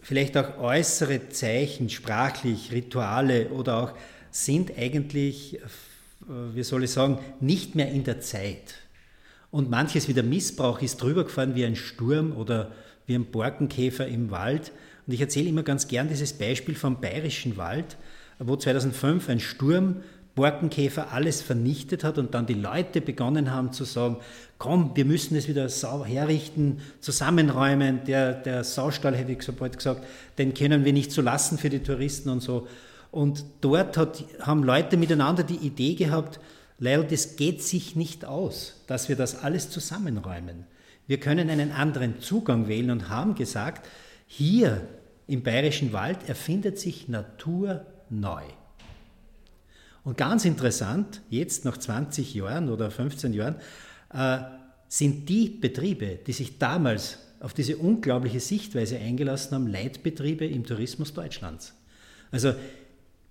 [0.00, 3.92] vielleicht auch äußere Zeichen, sprachlich, Rituale oder auch,
[4.30, 5.58] sind eigentlich, äh,
[6.54, 8.76] wie soll ich sagen, nicht mehr in der Zeit.
[9.50, 12.70] Und manches wie der Missbrauch ist drüber gefahren wie ein Sturm oder
[13.06, 14.70] wie ein Borkenkäfer im Wald.
[15.08, 17.96] Und ich erzähle immer ganz gern dieses Beispiel vom bayerischen Wald,
[18.38, 20.02] wo 2005 ein Sturm
[20.36, 24.18] Borkenkäfer alles vernichtet hat und dann die Leute begonnen haben zu sagen,
[24.58, 25.68] komm, wir müssen es wieder
[26.04, 30.04] herrichten, zusammenräumen, der, der Saustall, hätte ich so bald gesagt,
[30.38, 32.68] den können wir nicht so lassen für die Touristen und so.
[33.10, 36.38] Und dort hat, haben Leute miteinander die Idee gehabt,
[36.78, 40.66] Leil, das geht sich nicht aus, dass wir das alles zusammenräumen.
[41.06, 43.88] Wir können einen anderen Zugang wählen und haben gesagt,
[44.26, 44.86] hier
[45.26, 48.42] im Bayerischen Wald erfindet sich Natur neu.
[50.06, 53.56] Und ganz interessant, jetzt nach 20 Jahren oder 15 Jahren,
[54.14, 54.38] äh,
[54.88, 61.12] sind die Betriebe, die sich damals auf diese unglaubliche Sichtweise eingelassen haben, Leitbetriebe im Tourismus
[61.12, 61.74] Deutschlands.
[62.30, 62.54] Also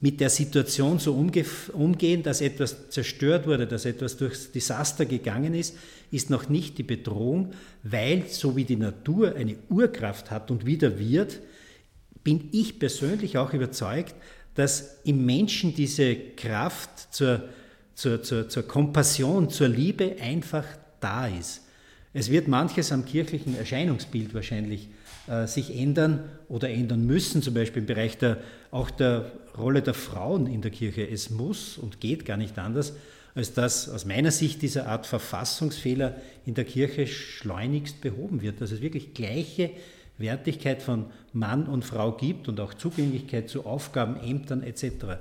[0.01, 5.53] mit der Situation so umge umgehen, dass etwas zerstört wurde, dass etwas durchs Desaster gegangen
[5.53, 5.77] ist,
[6.11, 10.99] ist noch nicht die Bedrohung, weil so wie die Natur eine Urkraft hat und wieder
[10.99, 11.39] wird,
[12.21, 14.15] bin ich persönlich auch überzeugt,
[14.55, 17.43] dass im Menschen diese Kraft zur,
[17.93, 20.65] zur, zur, zur Kompassion, zur Liebe einfach
[20.99, 21.61] da ist.
[22.13, 24.87] Es wird manches am kirchlichen Erscheinungsbild wahrscheinlich
[25.27, 28.37] äh, sich ändern oder ändern müssen, zum Beispiel im Bereich der,
[28.71, 31.07] auch der Rolle der Frauen in der Kirche.
[31.07, 32.93] Es muss und geht gar nicht anders,
[33.33, 36.15] als dass aus meiner Sicht diese Art Verfassungsfehler
[36.45, 39.71] in der Kirche schleunigst behoben wird, dass es wirklich gleiche
[40.17, 45.19] Wertigkeit von Mann und Frau gibt und auch Zugänglichkeit zu Aufgaben, Ämtern etc.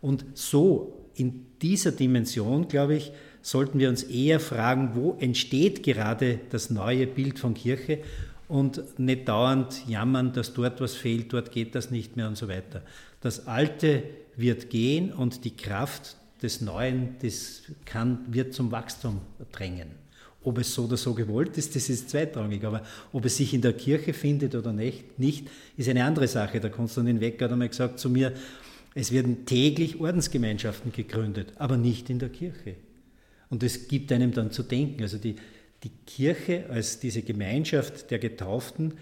[0.00, 6.40] Und so in dieser Dimension, glaube ich, sollten wir uns eher fragen, wo entsteht gerade
[6.50, 8.00] das neue Bild von Kirche
[8.48, 12.48] und nicht dauernd jammern, dass dort was fehlt, dort geht das nicht mehr und so
[12.48, 12.82] weiter.
[13.20, 14.02] Das Alte
[14.36, 19.20] wird gehen und die Kraft des Neuen, das kann, wird zum Wachstum
[19.52, 19.99] drängen.
[20.42, 22.64] Ob es so oder so gewollt ist, das ist zweitrangig.
[22.64, 26.60] Aber ob es sich in der Kirche findet oder nicht, nicht ist eine andere Sache.
[26.60, 28.32] Der Konstantin Wecker hat einmal gesagt zu mir,
[28.94, 32.74] es werden täglich Ordensgemeinschaften gegründet, aber nicht in der Kirche.
[33.50, 35.02] Und es gibt einem dann zu denken.
[35.02, 35.36] Also die,
[35.84, 38.94] die Kirche als diese Gemeinschaft der Getauften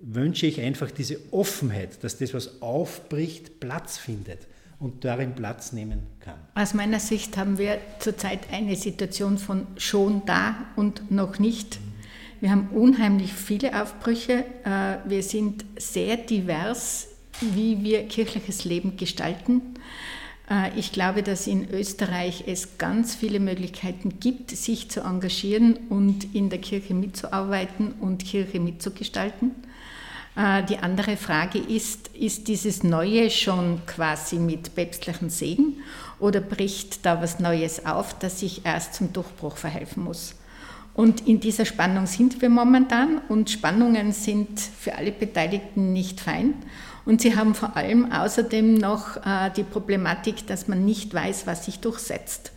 [0.00, 4.49] wünsche ich einfach diese Offenheit, dass das, was aufbricht, Platz findet
[4.80, 6.38] und darin Platz nehmen kann.
[6.54, 11.78] Aus meiner Sicht haben wir zurzeit eine Situation von schon da und noch nicht.
[12.40, 14.44] Wir haben unheimlich viele Aufbrüche.
[14.64, 17.08] Äh, wir sind sehr divers,
[17.40, 19.60] wie wir kirchliches Leben gestalten.
[20.50, 26.34] Äh, ich glaube, dass in Österreich es ganz viele Möglichkeiten gibt, sich zu engagieren und
[26.34, 29.50] in der Kirche mitzuarbeiten und Kirche mitzugestalten.
[30.36, 35.76] Äh, die andere Frage ist, ist dieses Neue schon quasi mit päpstlichem Segen
[36.18, 40.34] oder bricht da was Neues auf, das sich erst zum Durchbruch verhelfen muss?
[40.94, 46.54] Und in dieser Spannung sind wir momentan und Spannungen sind für alle Beteiligten nicht fein.
[47.06, 51.64] Und sie haben vor allem außerdem noch äh, die Problematik, dass man nicht weiß, was
[51.64, 52.52] sich durchsetzt.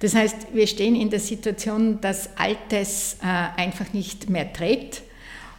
[0.00, 5.02] Das heißt, wir stehen in der Situation, dass Altes äh, einfach nicht mehr trägt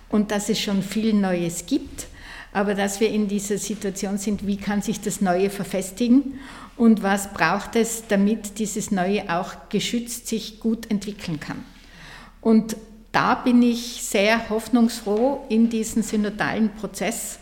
[0.10, 2.08] und dass es schon viel Neues gibt,
[2.54, 6.40] aber dass wir in dieser Situation sind, wie kann sich das Neue verfestigen
[6.78, 11.64] und was braucht es, damit dieses Neue auch geschützt sich gut entwickeln kann.
[12.42, 12.78] Und
[13.12, 17.40] da bin ich sehr hoffnungsfroh in diesen synodalen Prozess,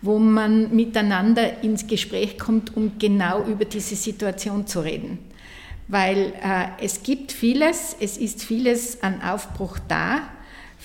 [0.00, 5.18] wo man miteinander ins Gespräch kommt, um genau über diese Situation zu reden.
[5.88, 10.28] Weil äh, es gibt vieles, es ist vieles an Aufbruch da,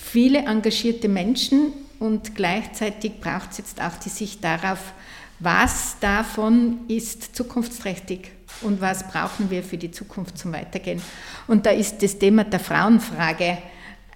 [0.04, 4.92] viele engagierte Menschen und gleichzeitig braucht es jetzt auch die Sicht darauf,
[5.40, 8.30] was davon ist zukunftsträchtig
[8.62, 11.02] und was brauchen wir für die Zukunft zum Weitergehen.
[11.46, 13.58] Und da ist das Thema der Frauenfrage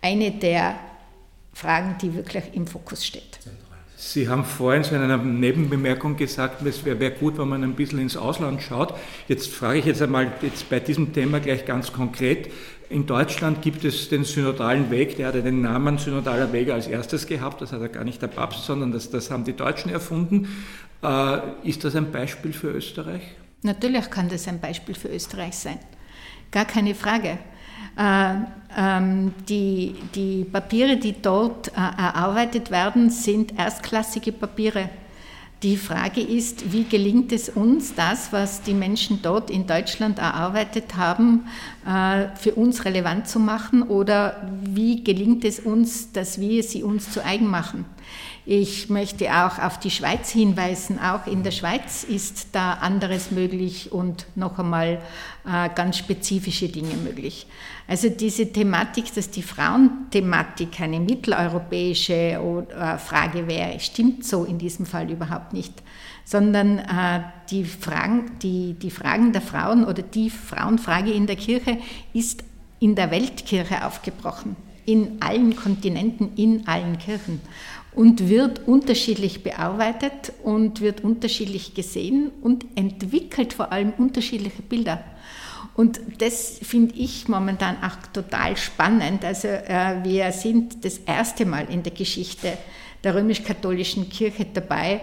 [0.00, 0.78] eine der
[1.54, 3.38] Fragen, die wirklich im Fokus steht.
[4.00, 7.74] Sie haben vorhin so in einer Nebenbemerkung gesagt, es wäre wär gut, wenn man ein
[7.74, 8.94] bisschen ins Ausland schaut.
[9.26, 12.48] Jetzt frage ich jetzt einmal jetzt bei diesem Thema gleich ganz konkret.
[12.90, 17.26] In Deutschland gibt es den synodalen Weg, der hat den Namen synodaler Weg als erstes
[17.26, 20.46] gehabt, das hat ja gar nicht der Papst, sondern das, das haben die Deutschen erfunden.
[21.02, 23.22] Äh, ist das ein Beispiel für Österreich?
[23.62, 25.80] Natürlich kann das ein Beispiel für Österreich sein.
[26.52, 27.38] Gar keine Frage.
[27.98, 28.34] Äh,
[28.76, 34.88] ähm, die, die Papiere, die dort äh, erarbeitet werden, sind erstklassige Papiere.
[35.64, 40.94] Die Frage ist, wie gelingt es uns, das, was die Menschen dort in Deutschland erarbeitet
[40.94, 41.48] haben,
[41.84, 47.10] äh, für uns relevant zu machen oder wie gelingt es uns, dass wir sie uns
[47.10, 47.84] zu eigen machen?
[48.50, 50.98] Ich möchte auch auf die Schweiz hinweisen.
[50.98, 55.02] Auch in der Schweiz ist da anderes möglich und noch einmal
[55.46, 57.46] äh, ganz spezifische Dinge möglich.
[57.86, 64.86] Also diese Thematik, dass die Frauenthematik eine mitteleuropäische äh, Frage wäre, stimmt so in diesem
[64.86, 65.74] Fall überhaupt nicht,
[66.24, 71.76] sondern äh, die, Fragen, die, die Fragen der Frauen oder die Frauenfrage in der Kirche
[72.14, 72.44] ist
[72.80, 74.56] in der Weltkirche aufgebrochen,
[74.86, 77.42] in allen Kontinenten, in allen Kirchen
[77.92, 85.02] und wird unterschiedlich bearbeitet und wird unterschiedlich gesehen und entwickelt vor allem unterschiedliche Bilder.
[85.74, 89.24] Und das finde ich momentan auch total spannend.
[89.24, 92.58] Also äh, wir sind das erste Mal in der Geschichte
[93.04, 95.02] der römisch-katholischen Kirche dabei,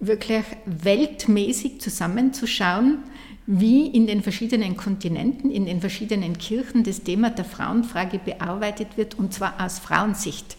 [0.00, 2.98] wirklich weltmäßig zusammenzuschauen,
[3.46, 9.14] wie in den verschiedenen Kontinenten, in den verschiedenen Kirchen das Thema der Frauenfrage bearbeitet wird,
[9.14, 10.56] und zwar aus Frauensicht.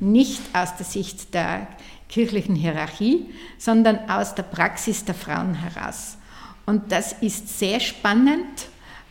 [0.00, 1.66] Nicht aus der Sicht der
[2.08, 3.26] kirchlichen Hierarchie,
[3.58, 6.16] sondern aus der Praxis der Frauen heraus.
[6.66, 8.66] Und das ist sehr spannend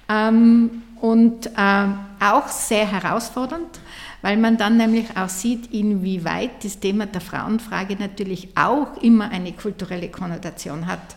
[0.09, 1.85] ähm, und äh,
[2.19, 3.79] auch sehr herausfordernd,
[4.21, 9.53] weil man dann nämlich auch sieht, inwieweit das Thema der Frauenfrage natürlich auch immer eine
[9.53, 11.15] kulturelle Konnotation hat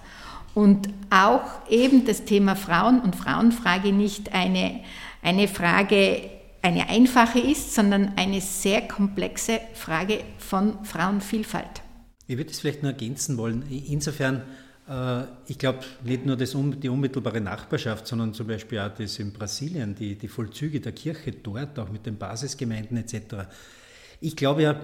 [0.54, 4.80] und auch eben das Thema Frauen und Frauenfrage nicht eine,
[5.22, 6.22] eine Frage,
[6.62, 11.82] eine einfache ist, sondern eine sehr komplexe Frage von Frauenvielfalt.
[12.26, 13.64] Ich würde es vielleicht nur ergänzen wollen.
[13.70, 14.42] Insofern
[14.90, 19.32] äh, ich glaube, nicht nur das, die unmittelbare Nachbarschaft, sondern zum Beispiel auch das in
[19.32, 23.46] Brasilien, die, die Vollzüge der Kirche dort, auch mit den Basisgemeinden etc.
[24.20, 24.80] Ich glaube ja,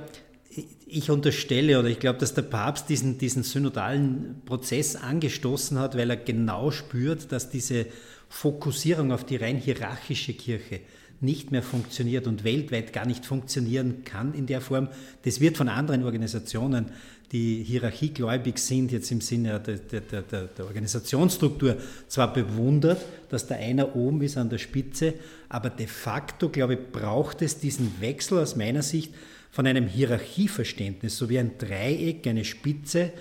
[0.86, 6.08] ich unterstelle oder ich glaube, dass der Papst diesen, diesen synodalen Prozess angestoßen hat, weil
[6.08, 7.86] er genau spürt, dass diese
[8.28, 10.80] Fokussierung auf die rein hierarchische Kirche
[11.20, 14.88] nicht mehr funktioniert und weltweit gar nicht funktionieren kann in der Form.
[15.22, 16.86] Das wird von anderen Organisationen
[17.32, 21.76] die hierarchiegläubig sind, jetzt im Sinne der, der, der, der, Organisationsstruktur,
[22.06, 25.14] zwar bewundert, dass da einer oben ist an der Spitze,
[25.48, 29.12] aber de facto, glaube ich, braucht es diesen Wechsel aus meiner Sicht
[29.50, 33.12] von einem Hierarchieverständnis, so wie ein Dreieck, eine Spitze,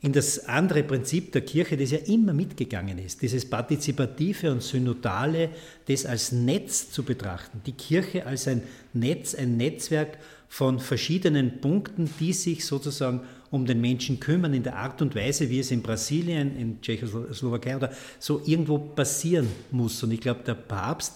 [0.00, 5.50] in das andere Prinzip der Kirche, das ja immer mitgegangen ist, dieses Partizipative und Synodale,
[5.86, 12.08] das als Netz zu betrachten, die Kirche als ein Netz, ein Netzwerk von verschiedenen Punkten,
[12.20, 15.82] die sich sozusagen um den Menschen kümmern in der Art und Weise, wie es in
[15.82, 20.02] Brasilien, in Tschechoslowakei oder so irgendwo passieren muss.
[20.02, 21.14] Und ich glaube, der Papst,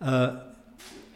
[0.00, 0.28] äh,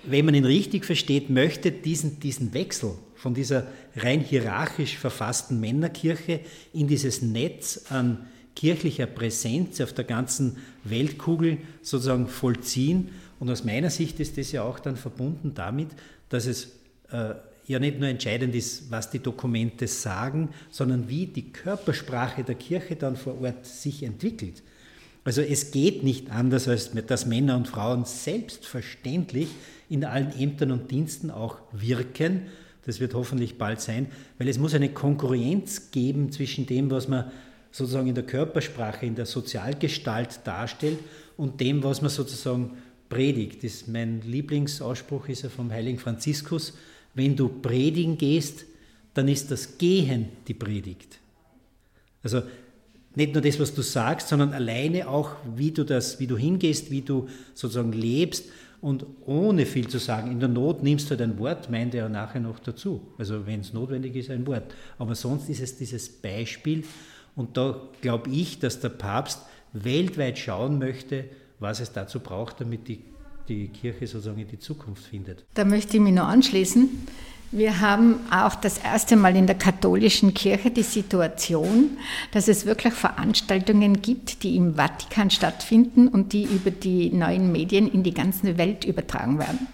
[0.04, 2.92] wenn man ihn richtig versteht, möchte diesen, diesen Wechsel
[3.24, 6.40] von dieser rein hierarchisch verfassten Männerkirche
[6.74, 13.12] in dieses Netz an kirchlicher Präsenz auf der ganzen Weltkugel sozusagen vollziehen.
[13.40, 15.88] Und aus meiner Sicht ist das ja auch dann verbunden damit,
[16.28, 16.72] dass es
[17.12, 17.30] äh,
[17.66, 22.94] ja nicht nur entscheidend ist, was die Dokumente sagen, sondern wie die Körpersprache der Kirche
[22.94, 24.62] dann vor Ort sich entwickelt.
[25.24, 29.48] Also es geht nicht anders, als dass Männer und Frauen selbstverständlich
[29.88, 32.42] in allen Ämtern und Diensten auch wirken.
[32.86, 37.30] Das wird hoffentlich bald sein, weil es muss eine Konkurrenz geben zwischen dem, was man
[37.70, 40.98] sozusagen in der Körpersprache, in der Sozialgestalt darstellt
[41.36, 42.72] und dem, was man sozusagen
[43.08, 43.64] predigt.
[43.64, 46.74] Das mein Lieblingsausspruch ist ja vom heiligen Franziskus,
[47.14, 48.64] wenn du predigen gehst,
[49.14, 51.20] dann ist das Gehen die Predigt.
[52.22, 52.42] Also
[53.14, 56.90] nicht nur das, was du sagst, sondern alleine auch, wie du das, wie du hingehst,
[56.90, 58.46] wie du sozusagen lebst
[58.84, 60.30] und ohne viel zu sagen.
[60.30, 63.00] In der Not nimmst du halt ein Wort, meint er ja nachher noch dazu.
[63.16, 64.74] Also wenn es notwendig ist, ein Wort.
[64.98, 66.84] Aber sonst ist es dieses Beispiel
[67.34, 69.40] und da glaube ich, dass der Papst
[69.72, 71.24] weltweit schauen möchte,
[71.60, 73.02] was es dazu braucht, damit die
[73.48, 75.44] die Kirche sozusagen in die Zukunft findet.
[75.54, 76.88] Da möchte ich mich noch anschließen.
[77.56, 81.98] Wir haben auch das erste Mal in der katholischen Kirche die Situation,
[82.32, 87.86] dass es wirklich Veranstaltungen gibt, die im Vatikan stattfinden und die über die neuen Medien
[87.86, 89.68] in die ganze Welt übertragen werden.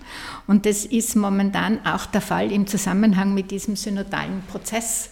[0.46, 5.08] Und das ist momentan auch der Fall im Zusammenhang mit diesem synodalen Prozess.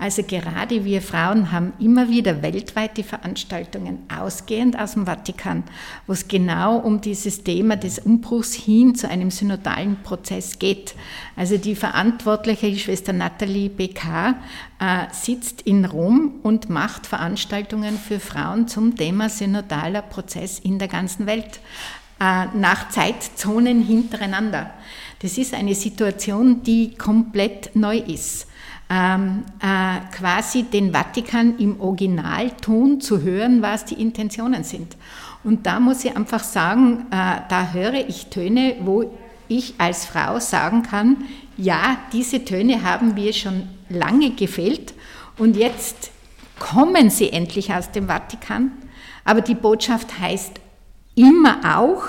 [0.00, 5.62] Also gerade wir Frauen haben immer wieder weltweite Veranstaltungen ausgehend aus dem Vatikan,
[6.06, 10.94] wo es genau um dieses Thema des Umbruchs hin zu einem synodalen Prozess geht.
[11.36, 14.36] Also die verantwortliche Schwester Nathalie BK
[14.80, 20.88] äh, sitzt in Rom und macht Veranstaltungen für Frauen zum Thema synodaler Prozess in der
[20.88, 21.60] ganzen Welt
[22.20, 24.70] äh, nach Zeitzonen hintereinander.
[25.20, 28.46] Das ist eine Situation, die komplett neu ist
[28.90, 34.96] ähm, äh, quasi den Vatikan im Originalton zu hören, was die Intentionen sind.
[35.44, 39.16] Und da muss ich einfach sagen, äh, da höre ich Töne, wo
[39.48, 41.16] ich als Frau sagen kann,
[41.56, 44.94] ja, diese Töne haben mir schon lange gefehlt
[45.38, 46.10] und jetzt
[46.58, 48.72] kommen sie endlich aus dem Vatikan.
[49.24, 50.60] Aber die Botschaft heißt
[51.14, 52.04] immer auch,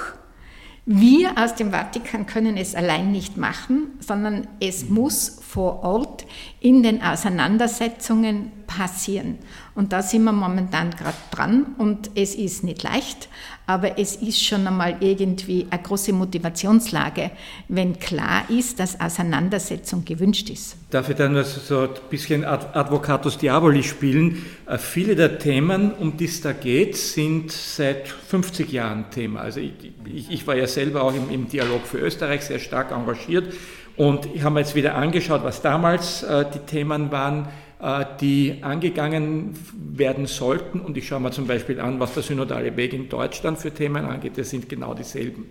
[0.85, 6.25] Wir aus dem Vatikan können es allein nicht machen, sondern es muss vor Ort
[6.59, 9.37] in den Auseinandersetzungen passieren.
[9.75, 13.29] Und da sind wir momentan gerade dran und es ist nicht leicht,
[13.71, 17.31] aber es ist schon einmal irgendwie eine große Motivationslage,
[17.69, 20.75] wenn klar ist, dass Auseinandersetzung gewünscht ist.
[20.89, 24.45] Darf ich dann so ein bisschen Advocatus Diaboli spielen?
[24.65, 29.39] Äh, viele der Themen, um die es da geht, sind seit 50 Jahren Thema.
[29.39, 29.71] Also ich,
[30.05, 33.53] ich, ich war ja selber auch im, im Dialog für Österreich sehr stark engagiert
[33.97, 37.47] und ich habe mir jetzt wieder angeschaut, was damals äh, die Themen waren,
[38.19, 40.79] die angegangen werden sollten.
[40.79, 44.05] Und ich schaue mir zum Beispiel an, was der synodale Weg in Deutschland für Themen
[44.05, 44.33] angeht.
[44.37, 45.45] Das sind genau dieselben.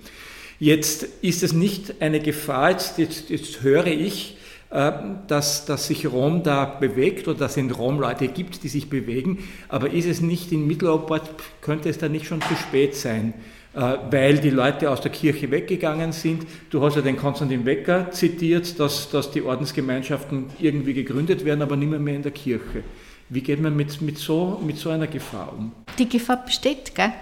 [0.61, 4.37] Jetzt ist es nicht eine Gefahr, jetzt, jetzt, jetzt höre ich,
[4.71, 4.93] äh,
[5.27, 8.89] dass, dass sich Rom da bewegt oder dass es in Rom Leute gibt, die sich
[8.89, 9.49] bewegen.
[9.69, 11.23] Aber ist es nicht in Mitteleuropa,
[11.63, 13.35] könnte es da nicht schon zu spät sein?
[13.73, 16.45] Äh, weil die Leute aus der Kirche weggegangen sind.
[16.71, 21.77] Du hast ja den Konstantin Wecker zitiert, dass, dass die Ordensgemeinschaften irgendwie gegründet werden, aber
[21.77, 22.83] nicht mehr, mehr in der Kirche.
[23.29, 25.71] Wie geht man mit, mit, so, mit so einer Gefahr um?
[25.99, 27.13] Die Gefahr besteht, gell?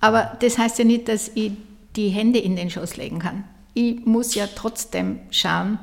[0.00, 1.52] aber das heißt ja nicht, dass ich
[1.96, 3.44] die Hände in den Schoß legen kann.
[3.72, 5.78] Ich muss ja trotzdem schauen,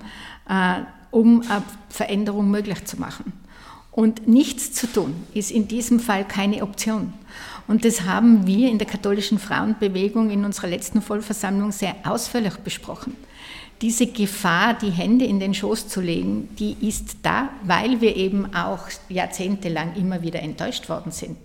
[0.47, 3.33] äh, um eine Veränderung möglich zu machen.
[3.91, 7.13] Und nichts zu tun ist in diesem Fall keine Option.
[7.68, 13.15] Und das haben wir in der katholischen Frauenbewegung in unserer letzten Vollversammlung sehr ausführlich besprochen.
[13.82, 18.53] Diese Gefahr, die Hände in den Schoß zu legen, die ist da, weil wir eben
[18.55, 21.38] auch jahrzehntelang immer wieder enttäuscht worden sind.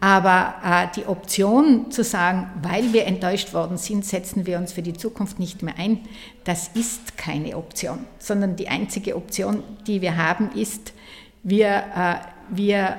[0.00, 4.80] Aber äh, die Option zu sagen, weil wir enttäuscht worden sind, setzen wir uns für
[4.80, 6.00] die Zukunft nicht mehr ein,
[6.44, 10.94] das ist keine Option, sondern die einzige Option, die wir haben, ist,
[11.42, 12.14] wir, äh,
[12.48, 12.96] wir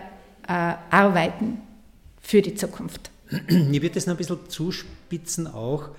[0.48, 1.62] äh, arbeiten
[2.32, 3.12] für die Zukunft.
[3.50, 5.90] Ich würde das noch ein bisschen zuspitzen auch,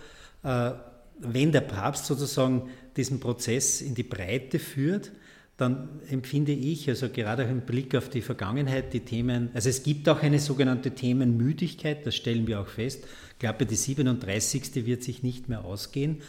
[0.43, 0.71] äh,
[1.19, 5.13] wenn der Papst sozusagen diesen Prozess in die Breite führt,
[5.59, 9.83] dann empfinde ich, also gerade auch im Blick auf die Vergangenheit, die Themen, also es
[9.83, 13.05] gibt auch eine sogenannte Themenmüdigkeit, das stellen wir auch fest.
[13.33, 14.87] Ich glaube, die 37.
[14.87, 16.23] wird sich nicht mehr ausgehen.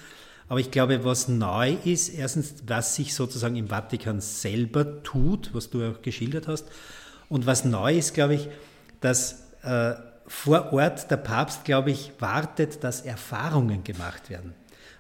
[0.50, 5.70] Aber ich glaube, was neu ist, erstens, was sich sozusagen im Vatikan selber tut, was
[5.70, 6.68] du auch geschildert hast.
[7.30, 8.50] Und was neu ist, glaube ich,
[9.00, 9.94] dass äh,
[10.28, 14.54] vor Ort der Papst, glaube ich, wartet, dass Erfahrungen gemacht werden.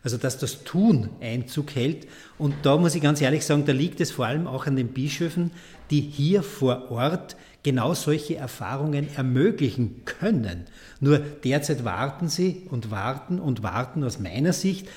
[0.03, 2.07] Also dass das Tun Einzug hält.
[2.37, 4.89] Und da muss ich ganz ehrlich sagen, da liegt es vor allem auch an den
[4.89, 5.51] Bischöfen,
[5.91, 10.65] die hier vor Ort genau solche Erfahrungen ermöglichen können.
[10.99, 14.89] Nur derzeit warten sie und warten und warten aus meiner Sicht,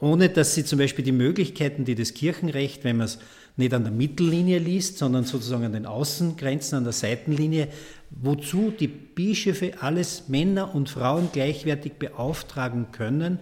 [0.00, 3.18] ohne dass sie zum Beispiel die Möglichkeiten, die das Kirchenrecht, wenn man es
[3.60, 7.68] nicht an der Mittellinie liest, sondern sozusagen an den Außengrenzen, an der Seitenlinie,
[8.10, 13.38] wozu die Bischöfe alles Männer und Frauen gleichwertig beauftragen können,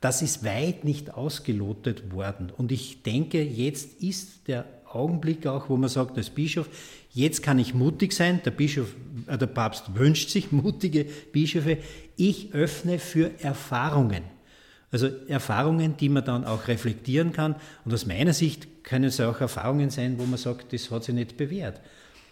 [0.00, 2.52] das ist weit nicht ausgelotet worden.
[2.56, 6.68] Und ich denke, jetzt ist der Augenblick auch, wo man sagt, als Bischof,
[7.10, 8.94] jetzt kann ich mutig sein, der, Bischof,
[9.26, 11.78] äh, der Papst wünscht sich mutige Bischöfe,
[12.16, 14.33] ich öffne für Erfahrungen.
[14.94, 17.56] Also Erfahrungen, die man dann auch reflektieren kann.
[17.84, 21.16] Und aus meiner Sicht können es auch Erfahrungen sein, wo man sagt, das hat sich
[21.16, 21.80] nicht bewährt.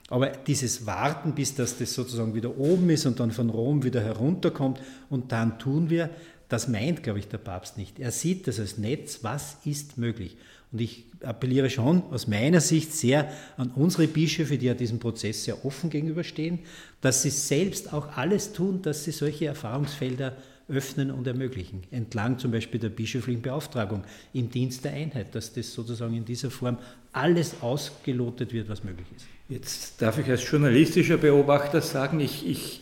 [0.09, 4.01] Aber dieses Warten, bis das, das sozusagen wieder oben ist und dann von Rom wieder
[4.01, 4.79] herunterkommt
[5.11, 6.09] und dann tun wir,
[6.49, 7.99] das meint, glaube ich, der Papst nicht.
[7.99, 10.37] Er sieht das als Netz, was ist möglich.
[10.71, 15.43] Und ich appelliere schon aus meiner Sicht sehr an unsere Bischöfe, die ja diesem Prozess
[15.43, 16.61] sehr offen gegenüberstehen,
[17.01, 20.37] dass sie selbst auch alles tun, dass sie solche Erfahrungsfelder
[20.69, 21.83] öffnen und ermöglichen.
[21.91, 26.51] Entlang zum Beispiel der bischöflichen Beauftragung im Dienst der Einheit, dass das sozusagen in dieser
[26.51, 26.79] Form
[27.13, 29.27] alles ausgelotet wird, was möglich ist.
[29.49, 32.81] Jetzt darf ich als journalistischer Beobachter sagen, ich, ich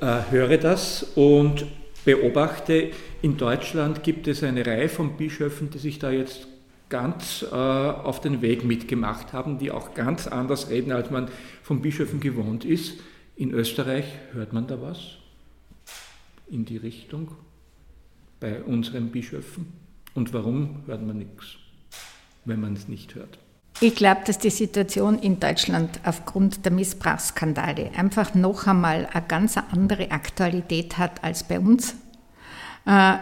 [0.00, 1.66] äh, höre das und
[2.04, 2.90] beobachte,
[3.22, 6.46] in Deutschland gibt es eine Reihe von Bischöfen, die sich da jetzt
[6.88, 11.28] ganz äh, auf den Weg mitgemacht haben, die auch ganz anders reden, als man
[11.62, 13.00] von Bischöfen gewohnt ist.
[13.34, 15.21] In Österreich hört man da was
[16.52, 17.32] in die Richtung
[18.38, 19.72] bei unseren Bischöfen?
[20.14, 21.56] Und warum hört man nichts,
[22.44, 23.38] wenn man es nicht hört?
[23.80, 29.56] Ich glaube, dass die Situation in Deutschland aufgrund der Missbrauchsskandale einfach noch einmal eine ganz
[29.56, 31.96] andere Aktualität hat als bei uns.
[32.86, 33.14] Äh,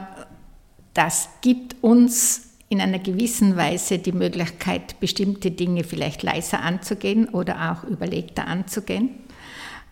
[0.92, 7.72] das gibt uns in einer gewissen Weise die Möglichkeit, bestimmte Dinge vielleicht leiser anzugehen oder
[7.72, 9.10] auch überlegter anzugehen.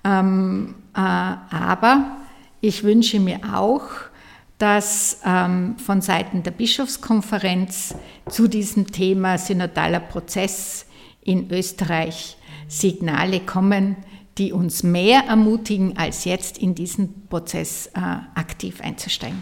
[0.05, 2.18] Ähm, äh, aber
[2.61, 3.82] ich wünsche mir auch,
[4.59, 7.94] dass ähm, von Seiten der Bischofskonferenz
[8.28, 10.86] zu diesem Thema synodaler Prozess
[11.22, 12.36] in Österreich
[12.66, 13.96] Signale kommen,
[14.36, 19.40] die uns mehr ermutigen, als jetzt in diesen Prozess äh, aktiv einzusteigen.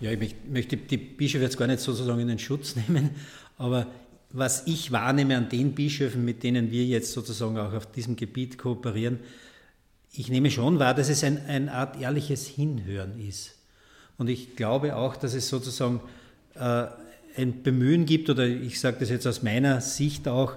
[0.00, 3.10] Ja, ich möchte die Bischöfe jetzt gar nicht sozusagen in den Schutz nehmen,
[3.56, 3.86] aber
[4.32, 8.58] was ich wahrnehme an den Bischöfen, mit denen wir jetzt sozusagen auch auf diesem Gebiet
[8.58, 9.20] kooperieren,
[10.18, 13.54] ich nehme schon wahr, dass es ein, eine Art ehrliches Hinhören ist.
[14.18, 16.00] Und ich glaube auch, dass es sozusagen
[16.54, 16.86] äh,
[17.36, 20.56] ein Bemühen gibt, oder ich sage das jetzt aus meiner Sicht auch,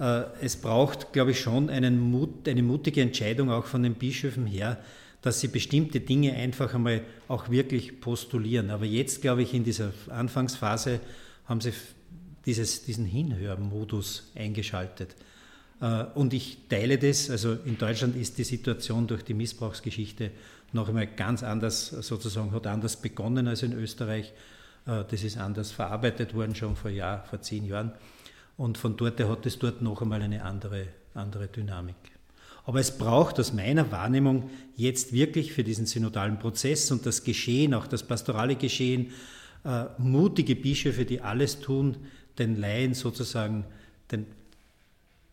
[0.00, 1.66] äh, es braucht, glaube ich, schon
[2.10, 4.78] Mut, eine mutige Entscheidung auch von den Bischöfen her,
[5.22, 8.70] dass sie bestimmte Dinge einfach einmal auch wirklich postulieren.
[8.70, 11.00] Aber jetzt, glaube ich, in dieser Anfangsphase
[11.46, 11.72] haben sie
[12.44, 15.14] dieses, diesen Hinhörmodus eingeschaltet.
[15.80, 20.30] Äh, und ich teile das, also in Deutschland ist die Situation durch die Missbrauchsgeschichte
[20.72, 24.32] noch einmal ganz anders, sozusagen hat anders begonnen als in Österreich.
[24.86, 27.92] Äh, das ist anders verarbeitet worden schon vor, Jahr, vor zehn Jahren.
[28.56, 31.96] Und von dort her hat es dort noch einmal eine andere, andere Dynamik.
[32.64, 37.74] Aber es braucht aus meiner Wahrnehmung jetzt wirklich für diesen synodalen Prozess und das Geschehen,
[37.74, 39.12] auch das pastorale Geschehen,
[39.64, 41.96] äh, mutige Bischöfe, die alles tun,
[42.38, 43.64] den Laien sozusagen
[44.10, 44.26] den,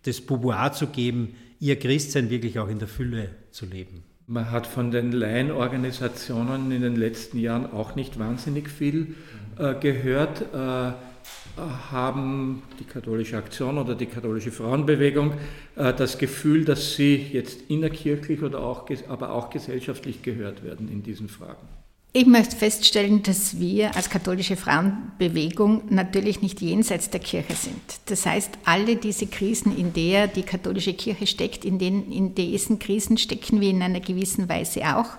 [0.03, 4.03] das Pouvoir zu geben, ihr Christsein wirklich auch in der Fülle zu leben.
[4.27, 9.15] Man hat von den Laienorganisationen in den letzten Jahren auch nicht wahnsinnig viel
[9.57, 10.53] äh, gehört.
[10.53, 10.93] Äh,
[11.91, 15.33] haben die katholische Aktion oder die katholische Frauenbewegung
[15.75, 21.03] äh, das Gefühl, dass sie jetzt innerkirchlich oder auch, aber auch gesellschaftlich gehört werden in
[21.03, 21.67] diesen Fragen?
[22.15, 27.81] Ich möchte feststellen, dass wir als katholische Frauenbewegung natürlich nicht jenseits der Kirche sind.
[28.05, 32.77] Das heißt, alle diese Krisen, in der die katholische Kirche steckt, in, den, in diesen
[32.77, 35.09] Krisen stecken wir in einer gewissen Weise auch.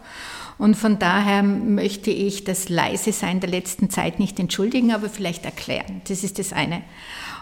[0.57, 5.45] Und von daher möchte ich das leise Sein der letzten Zeit nicht entschuldigen, aber vielleicht
[5.47, 6.01] erklären.
[6.07, 6.83] Das ist das eine.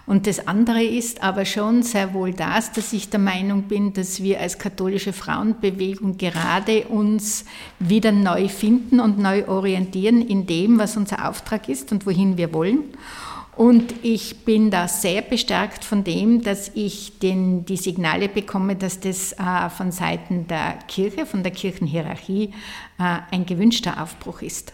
[0.05, 4.23] Und das andere ist aber schon sehr wohl das, dass ich der Meinung bin, dass
[4.23, 7.45] wir als katholische Frauenbewegung gerade uns
[7.79, 12.53] wieder neu finden und neu orientieren in dem, was unser Auftrag ist und wohin wir
[12.53, 12.81] wollen.
[13.55, 18.99] Und ich bin da sehr bestärkt von dem, dass ich den, die Signale bekomme, dass
[18.99, 22.55] das äh, von Seiten der Kirche, von der Kirchenhierarchie
[22.99, 24.73] äh, ein gewünschter Aufbruch ist.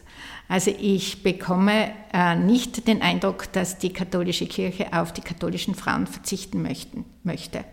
[0.49, 6.07] Also ich bekomme äh, nicht den Eindruck, dass die katholische Kirche auf die katholischen Frauen
[6.07, 7.65] verzichten möchten, möchte,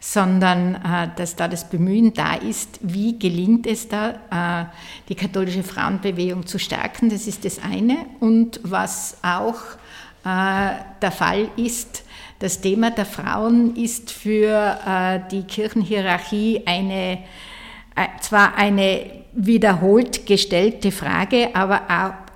[0.00, 4.66] sondern äh, dass da das Bemühen da ist, wie gelingt es da, äh,
[5.08, 7.08] die katholische Frauenbewegung zu stärken.
[7.08, 7.96] Das ist das eine.
[8.20, 9.56] Und was auch
[10.24, 12.04] äh, der Fall ist,
[12.38, 17.18] das Thema der Frauen ist für äh, die Kirchenhierarchie eine,
[17.96, 21.82] äh, zwar eine wiederholt gestellte Frage, aber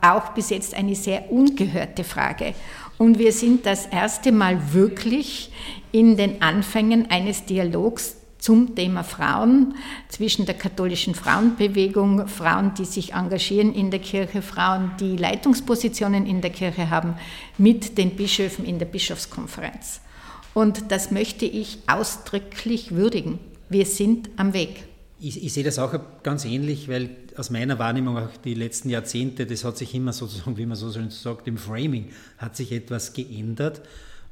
[0.00, 2.54] auch bis jetzt eine sehr ungehörte Frage.
[2.98, 5.50] Und wir sind das erste Mal wirklich
[5.92, 9.74] in den Anfängen eines Dialogs zum Thema Frauen
[10.08, 16.42] zwischen der katholischen Frauenbewegung, Frauen, die sich engagieren in der Kirche, Frauen, die Leitungspositionen in
[16.42, 17.14] der Kirche haben,
[17.56, 20.02] mit den Bischöfen in der Bischofskonferenz.
[20.52, 23.38] Und das möchte ich ausdrücklich würdigen.
[23.70, 24.84] Wir sind am Weg.
[25.26, 29.46] Ich, ich, sehe das auch ganz ähnlich, weil aus meiner Wahrnehmung auch die letzten Jahrzehnte,
[29.46, 33.14] das hat sich immer sozusagen, wie man so schön sagt, im Framing hat sich etwas
[33.14, 33.80] geändert.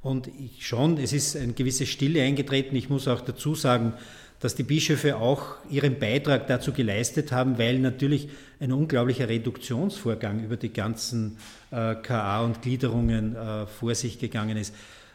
[0.03, 0.29] Und
[0.59, 2.77] schon, es ist eine gewisse Stille eingetreten.
[2.77, 3.95] Ich muss auch dazu sagen,
[4.41, 8.29] dass die Bischöfe auch ihren Beitrag dazu geleistet haben, weil natürlich
[8.61, 11.39] ein unglaublicher Reduktionsvorgang über die ganzen
[11.71, 14.75] äh, KA und Gliederungen äh, vor sich gegangen ist.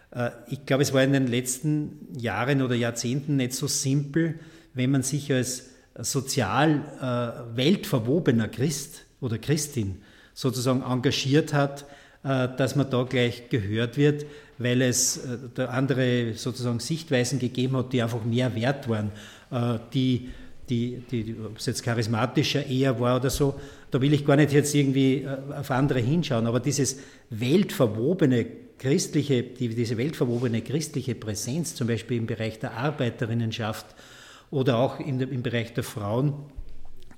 [0.09, 4.39] Äh, ich glaube, es war in den letzten Jahren oder Jahrzehnten nicht so simpel,
[4.77, 10.01] wenn man sich als sozial äh, weltverwobener Christ oder Christin
[10.33, 11.85] sozusagen engagiert hat,
[12.23, 14.25] äh, dass man da gleich gehört wird,
[14.57, 15.21] weil es
[15.57, 19.11] äh, andere sozusagen Sichtweisen gegeben hat, die einfach mehr wert waren,
[19.51, 20.29] äh, die,
[20.69, 23.59] die, die, ob es jetzt charismatischer eher war oder so,
[23.89, 25.25] da will ich gar nicht jetzt irgendwie
[25.57, 26.99] auf andere hinschauen, aber dieses
[27.29, 28.45] weltverwobene
[28.77, 33.87] christliche, diese weltverwobene christliche Präsenz, zum Beispiel im Bereich der Arbeiterinnenschaft
[34.51, 36.33] oder auch im Bereich der Frauen,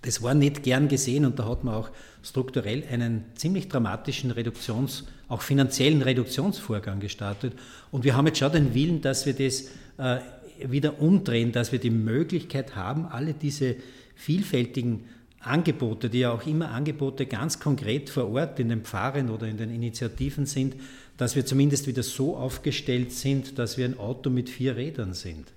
[0.01, 1.89] das war nicht gern gesehen und da hat man auch
[2.23, 7.53] strukturell einen ziemlich dramatischen Reduktions-, auch finanziellen Reduktionsvorgang gestartet.
[7.91, 9.65] Und wir haben jetzt schon den Willen, dass wir das
[9.97, 10.19] äh,
[10.65, 13.75] wieder umdrehen, dass wir die Möglichkeit haben, alle diese
[14.15, 15.05] vielfältigen
[15.41, 19.57] Angebote, die ja auch immer Angebote ganz konkret vor Ort in den Pfarren oder in
[19.57, 20.75] den Initiativen sind,
[21.17, 25.47] dass wir zumindest wieder so aufgestellt sind, dass wir ein Auto mit vier Rädern sind.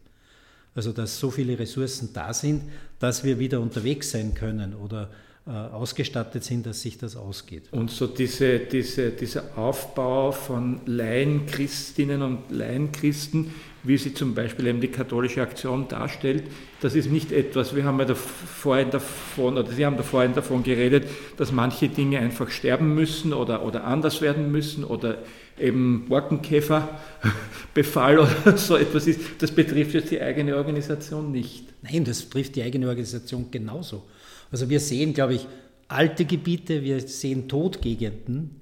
[0.74, 2.62] Also dass so viele Ressourcen da sind,
[2.98, 5.10] dass wir wieder unterwegs sein können oder
[5.44, 7.64] äh, ausgestattet sind, dass sich das ausgeht.
[7.72, 13.52] Und so diese, diese, dieser Aufbau von Laienchristinnen und Laienchristen,
[13.82, 16.44] wie sie zum Beispiel eben die katholische Aktion darstellt,
[16.80, 20.62] das ist nicht etwas, wir haben ja vorhin davon, oder Sie haben da vorhin davon
[20.62, 25.18] geredet, dass manche Dinge einfach sterben müssen oder, oder anders werden müssen oder
[25.58, 29.20] eben Borkenkäferbefall oder so etwas ist.
[29.38, 31.72] Das betrifft jetzt die eigene Organisation nicht.
[31.82, 34.04] Nein, das trifft die eigene Organisation genauso.
[34.50, 35.46] Also wir sehen, glaube ich,
[35.88, 38.60] alte Gebiete, wir sehen Todgegenden,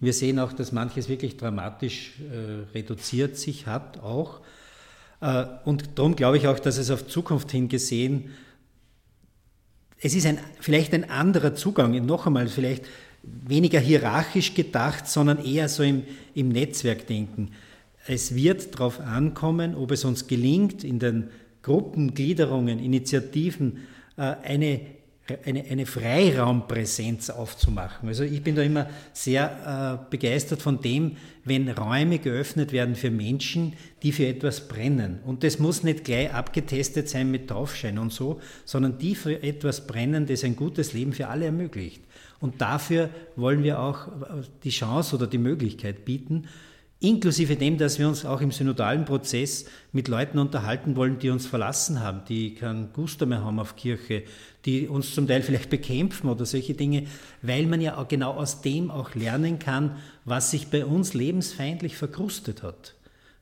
[0.00, 4.40] wir sehen auch, dass manches wirklich dramatisch äh, reduziert sich hat auch.
[5.20, 8.30] Äh, und darum glaube ich auch, dass es auf Zukunft hin gesehen,
[10.04, 12.86] es ist ein, vielleicht ein anderer Zugang, noch einmal vielleicht
[13.22, 16.02] weniger hierarchisch gedacht, sondern eher so im,
[16.34, 17.52] im Netzwerkdenken.
[18.06, 21.30] Es wird darauf ankommen, ob es uns gelingt, in den
[21.62, 23.78] Gruppen, Gliederungen, Initiativen
[24.16, 24.80] äh, eine
[25.44, 28.08] eine, eine Freiraumpräsenz aufzumachen.
[28.08, 33.10] Also ich bin da immer sehr äh, begeistert von dem, wenn Räume geöffnet werden für
[33.10, 35.20] Menschen, die für etwas brennen.
[35.24, 39.86] Und das muss nicht gleich abgetestet sein mit Taufschein und so, sondern die für etwas
[39.86, 42.02] brennen, das ein gutes Leben für alle ermöglicht.
[42.42, 46.48] Und dafür wollen wir auch äh, die Chance oder die Möglichkeit bieten,
[46.98, 51.46] inklusive dem, dass wir uns auch im synodalen Prozess mit Leuten unterhalten wollen, die uns
[51.46, 54.24] verlassen haben, die keinen Gusto mehr haben auf Kirche,
[54.64, 57.06] die uns zum Teil vielleicht bekämpfen oder solche Dinge,
[57.42, 61.96] weil man ja auch genau aus dem auch lernen kann, was sich bei uns lebensfeindlich
[61.96, 62.96] verkrustet hat.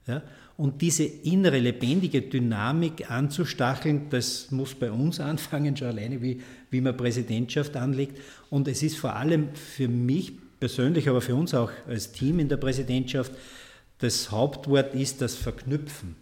[0.07, 0.23] Ja?
[0.61, 6.83] Und diese innere lebendige Dynamik anzustacheln, das muss bei uns anfangen, schon alleine wie, wie
[6.83, 8.19] man Präsidentschaft anlegt.
[8.51, 12.49] Und es ist vor allem für mich persönlich, aber für uns auch als Team in
[12.49, 13.33] der Präsidentschaft,
[13.99, 16.17] das Hauptwort ist das Verknüpfen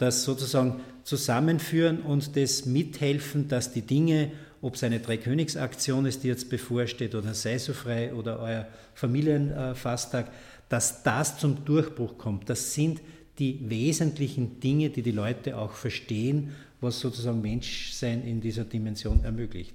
[0.00, 4.32] das sozusagen zusammenführen und das mithelfen, dass die Dinge,
[4.62, 10.30] ob es eine Dreikönigsaktion ist, die jetzt bevorsteht, oder sei so frei oder euer Familienfasttag,
[10.70, 12.48] dass das zum Durchbruch kommt.
[12.48, 13.02] Das sind
[13.38, 19.74] die wesentlichen Dinge, die die Leute auch verstehen, was sozusagen Menschsein in dieser Dimension ermöglicht.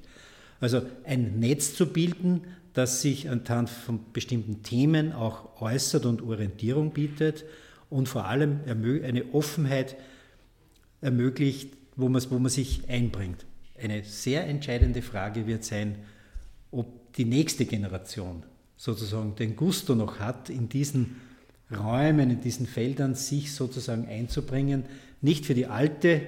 [0.60, 2.42] Also ein Netz zu bilden,
[2.74, 7.46] das sich anhand von bestimmten Themen auch äußert und Orientierung bietet
[7.90, 9.96] und vor allem eine Offenheit
[11.02, 13.46] ermöglicht, wo man, wo man sich einbringt.
[13.82, 15.96] Eine sehr entscheidende Frage wird sein,
[16.72, 18.44] ob die nächste Generation
[18.78, 21.16] sozusagen den Gusto noch hat, in diesen
[21.72, 24.84] Räumen, in diesen Feldern sich sozusagen einzubringen,
[25.22, 26.22] nicht für die alte,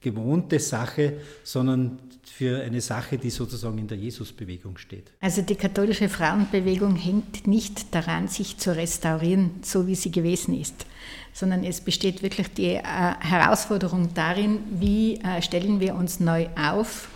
[0.00, 1.98] gewohnte Sache, sondern
[2.28, 5.12] für eine Sache, die sozusagen in der Jesusbewegung steht.
[5.20, 10.86] Also die katholische Frauenbewegung hängt nicht daran, sich zu restaurieren, so wie sie gewesen ist,
[11.32, 17.08] sondern es besteht wirklich die äh, Herausforderung darin, wie äh, stellen wir uns neu auf,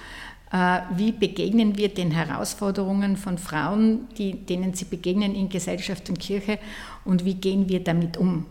[0.53, 6.19] äh, wie begegnen wir den Herausforderungen von Frauen, die, denen sie begegnen in Gesellschaft und
[6.19, 6.59] Kirche
[7.05, 8.47] und wie gehen wir damit um.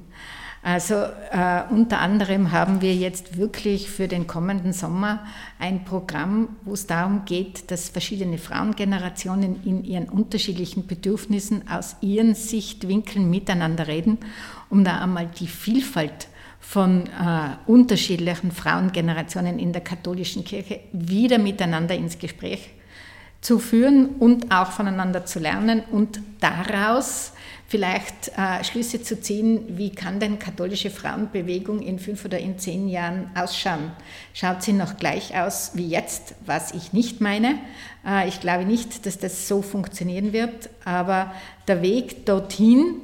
[0.63, 5.23] Also äh, unter anderem haben wir jetzt wirklich für den kommenden Sommer
[5.59, 12.35] ein Programm, wo es darum geht, dass verschiedene Frauengenerationen in ihren unterschiedlichen Bedürfnissen aus ihren
[12.35, 14.17] Sichtwinkeln miteinander reden,
[14.69, 16.27] um da einmal die Vielfalt
[16.59, 17.09] von äh,
[17.65, 22.71] unterschiedlichen Frauengenerationen in der katholischen Kirche wieder miteinander ins Gespräch
[23.39, 27.31] zu führen und auch voneinander zu lernen und daraus
[27.67, 32.87] vielleicht äh, Schlüsse zu ziehen, wie kann denn katholische Frauenbewegung in fünf oder in zehn
[32.87, 33.91] Jahren ausschauen?
[34.33, 37.59] Schaut sie noch gleich aus wie jetzt, was ich nicht meine?
[38.05, 41.33] Äh, ich glaube nicht, dass das so funktionieren wird, aber
[41.67, 43.01] der Weg dorthin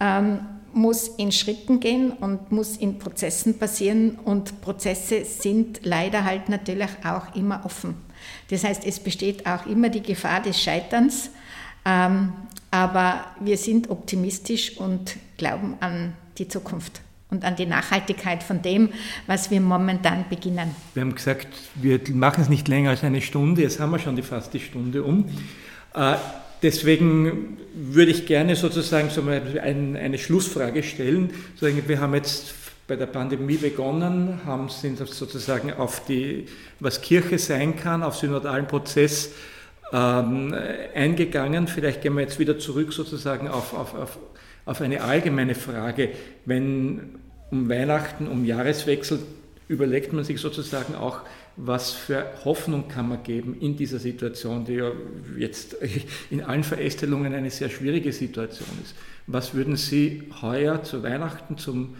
[0.00, 0.40] ähm,
[0.72, 6.90] muss in Schritten gehen und muss in Prozessen passieren und Prozesse sind leider halt natürlich
[7.04, 7.94] auch immer offen.
[8.50, 11.30] Das heißt, es besteht auch immer die Gefahr des Scheiterns.
[11.84, 12.32] Ähm,
[12.70, 17.00] aber wir sind optimistisch und glauben an die Zukunft
[17.30, 18.90] und an die Nachhaltigkeit von dem,
[19.26, 20.74] was wir momentan beginnen.
[20.94, 24.16] Wir haben gesagt, wir machen es nicht länger als eine Stunde, jetzt haben wir schon
[24.16, 25.26] die fast die Stunde um.
[25.94, 26.16] Äh,
[26.62, 31.30] deswegen würde ich gerne sozusagen so eine Schlussfrage stellen.
[31.60, 32.54] Wir haben jetzt
[32.86, 36.46] bei der Pandemie begonnen, haben, sind sozusagen auf die,
[36.80, 39.32] was Kirche sein kann, auf synodalen Prozess
[39.92, 40.54] ähm,
[40.94, 41.68] eingegangen.
[41.68, 44.18] Vielleicht gehen wir jetzt wieder zurück sozusagen auf, auf, auf,
[44.64, 46.10] auf eine allgemeine Frage.
[46.44, 47.18] Wenn
[47.50, 49.20] um Weihnachten, um Jahreswechsel
[49.68, 51.20] überlegt man sich sozusagen auch,
[51.56, 54.92] was für Hoffnung kann man geben in dieser Situation, die ja
[55.36, 55.76] jetzt
[56.30, 58.94] in allen Verästelungen eine sehr schwierige Situation ist.
[59.26, 61.96] Was würden Sie heuer zu Weihnachten, zum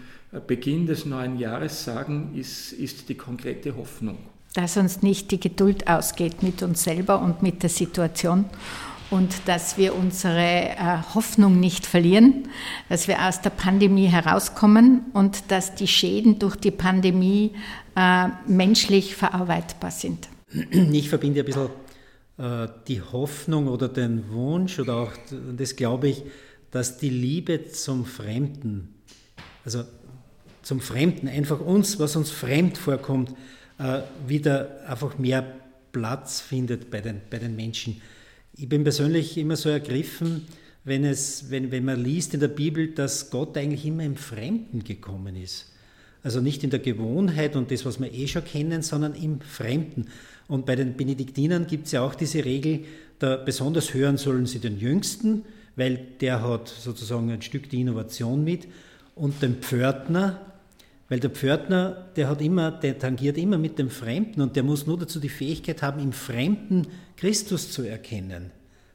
[0.46, 4.18] Beginn des neuen Jahres sagen, ist, ist die konkrete Hoffnung?
[4.54, 8.46] Dass uns nicht die Geduld ausgeht mit uns selber und mit der Situation
[9.10, 12.48] und dass wir unsere äh, Hoffnung nicht verlieren,
[12.88, 17.52] dass wir aus der Pandemie herauskommen und dass die Schäden durch die Pandemie
[17.96, 20.28] äh, menschlich verarbeitbar sind.
[20.70, 21.68] Ich verbinde ein bisschen
[22.38, 25.12] äh, die Hoffnung oder den Wunsch oder auch
[25.56, 26.22] das glaube ich,
[26.70, 28.94] dass die Liebe zum Fremden,
[29.64, 29.84] also
[30.62, 33.34] zum Fremden, einfach uns, was uns fremd vorkommt,
[34.26, 35.46] wieder einfach mehr
[35.92, 38.00] Platz findet bei den, bei den Menschen.
[38.56, 40.46] Ich bin persönlich immer so ergriffen,
[40.84, 44.82] wenn, es, wenn, wenn man liest in der Bibel, dass Gott eigentlich immer im Fremden
[44.82, 45.66] gekommen ist.
[46.22, 50.08] Also nicht in der Gewohnheit und das, was wir eh schon kennen, sondern im Fremden.
[50.48, 52.84] Und bei den Benediktinern gibt es ja auch diese Regel,
[53.18, 55.44] da besonders hören sollen sie den Jüngsten,
[55.76, 58.66] weil der hat sozusagen ein Stück die Innovation mit,
[59.14, 60.47] und den Pförtner,
[61.08, 64.86] weil der Pförtner, der hat immer, der tangiert immer mit dem Fremden und der muss
[64.86, 66.86] nur dazu die Fähigkeit haben, im Fremden
[67.16, 68.50] Christus zu erkennen.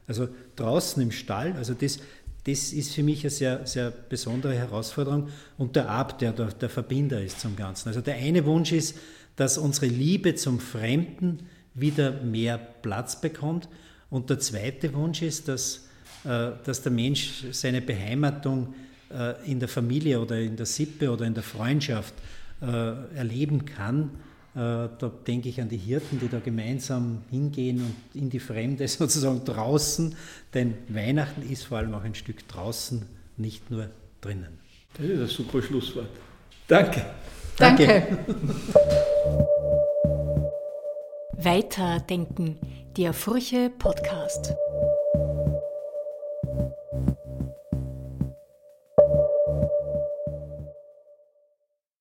[0.06, 1.98] Also draußen im Stall, also das,
[2.44, 6.68] das ist für mich eine sehr, sehr besondere Herausforderung und der Abt, der der, der
[6.68, 7.88] Verbinder ist zum Ganzen.
[7.88, 8.96] Also der eine Wunsch ist,
[9.36, 13.68] dass unsere Liebe zum Fremden wieder mehr Platz bekommt
[14.10, 15.88] und der zweite Wunsch ist, dass,
[16.24, 18.74] äh, dass der Mensch seine Beheimatung
[19.46, 22.14] in der Familie oder in der Sippe oder in der Freundschaft
[22.60, 24.10] äh, erleben kann.
[24.54, 24.88] Da
[25.26, 30.14] denke ich an die Hirten, die da gemeinsam hingehen und in die Fremde sozusagen draußen,
[30.54, 33.02] denn Weihnachten ist vor allem auch ein Stück draußen,
[33.36, 33.88] nicht nur
[34.20, 34.58] drinnen.
[34.96, 36.06] Das ist ein super Schlusswort.
[36.68, 37.04] Danke.
[37.56, 37.86] Danke.
[37.86, 38.18] Danke.
[41.44, 42.56] Weiterdenken,
[42.96, 44.54] der Furche Podcast.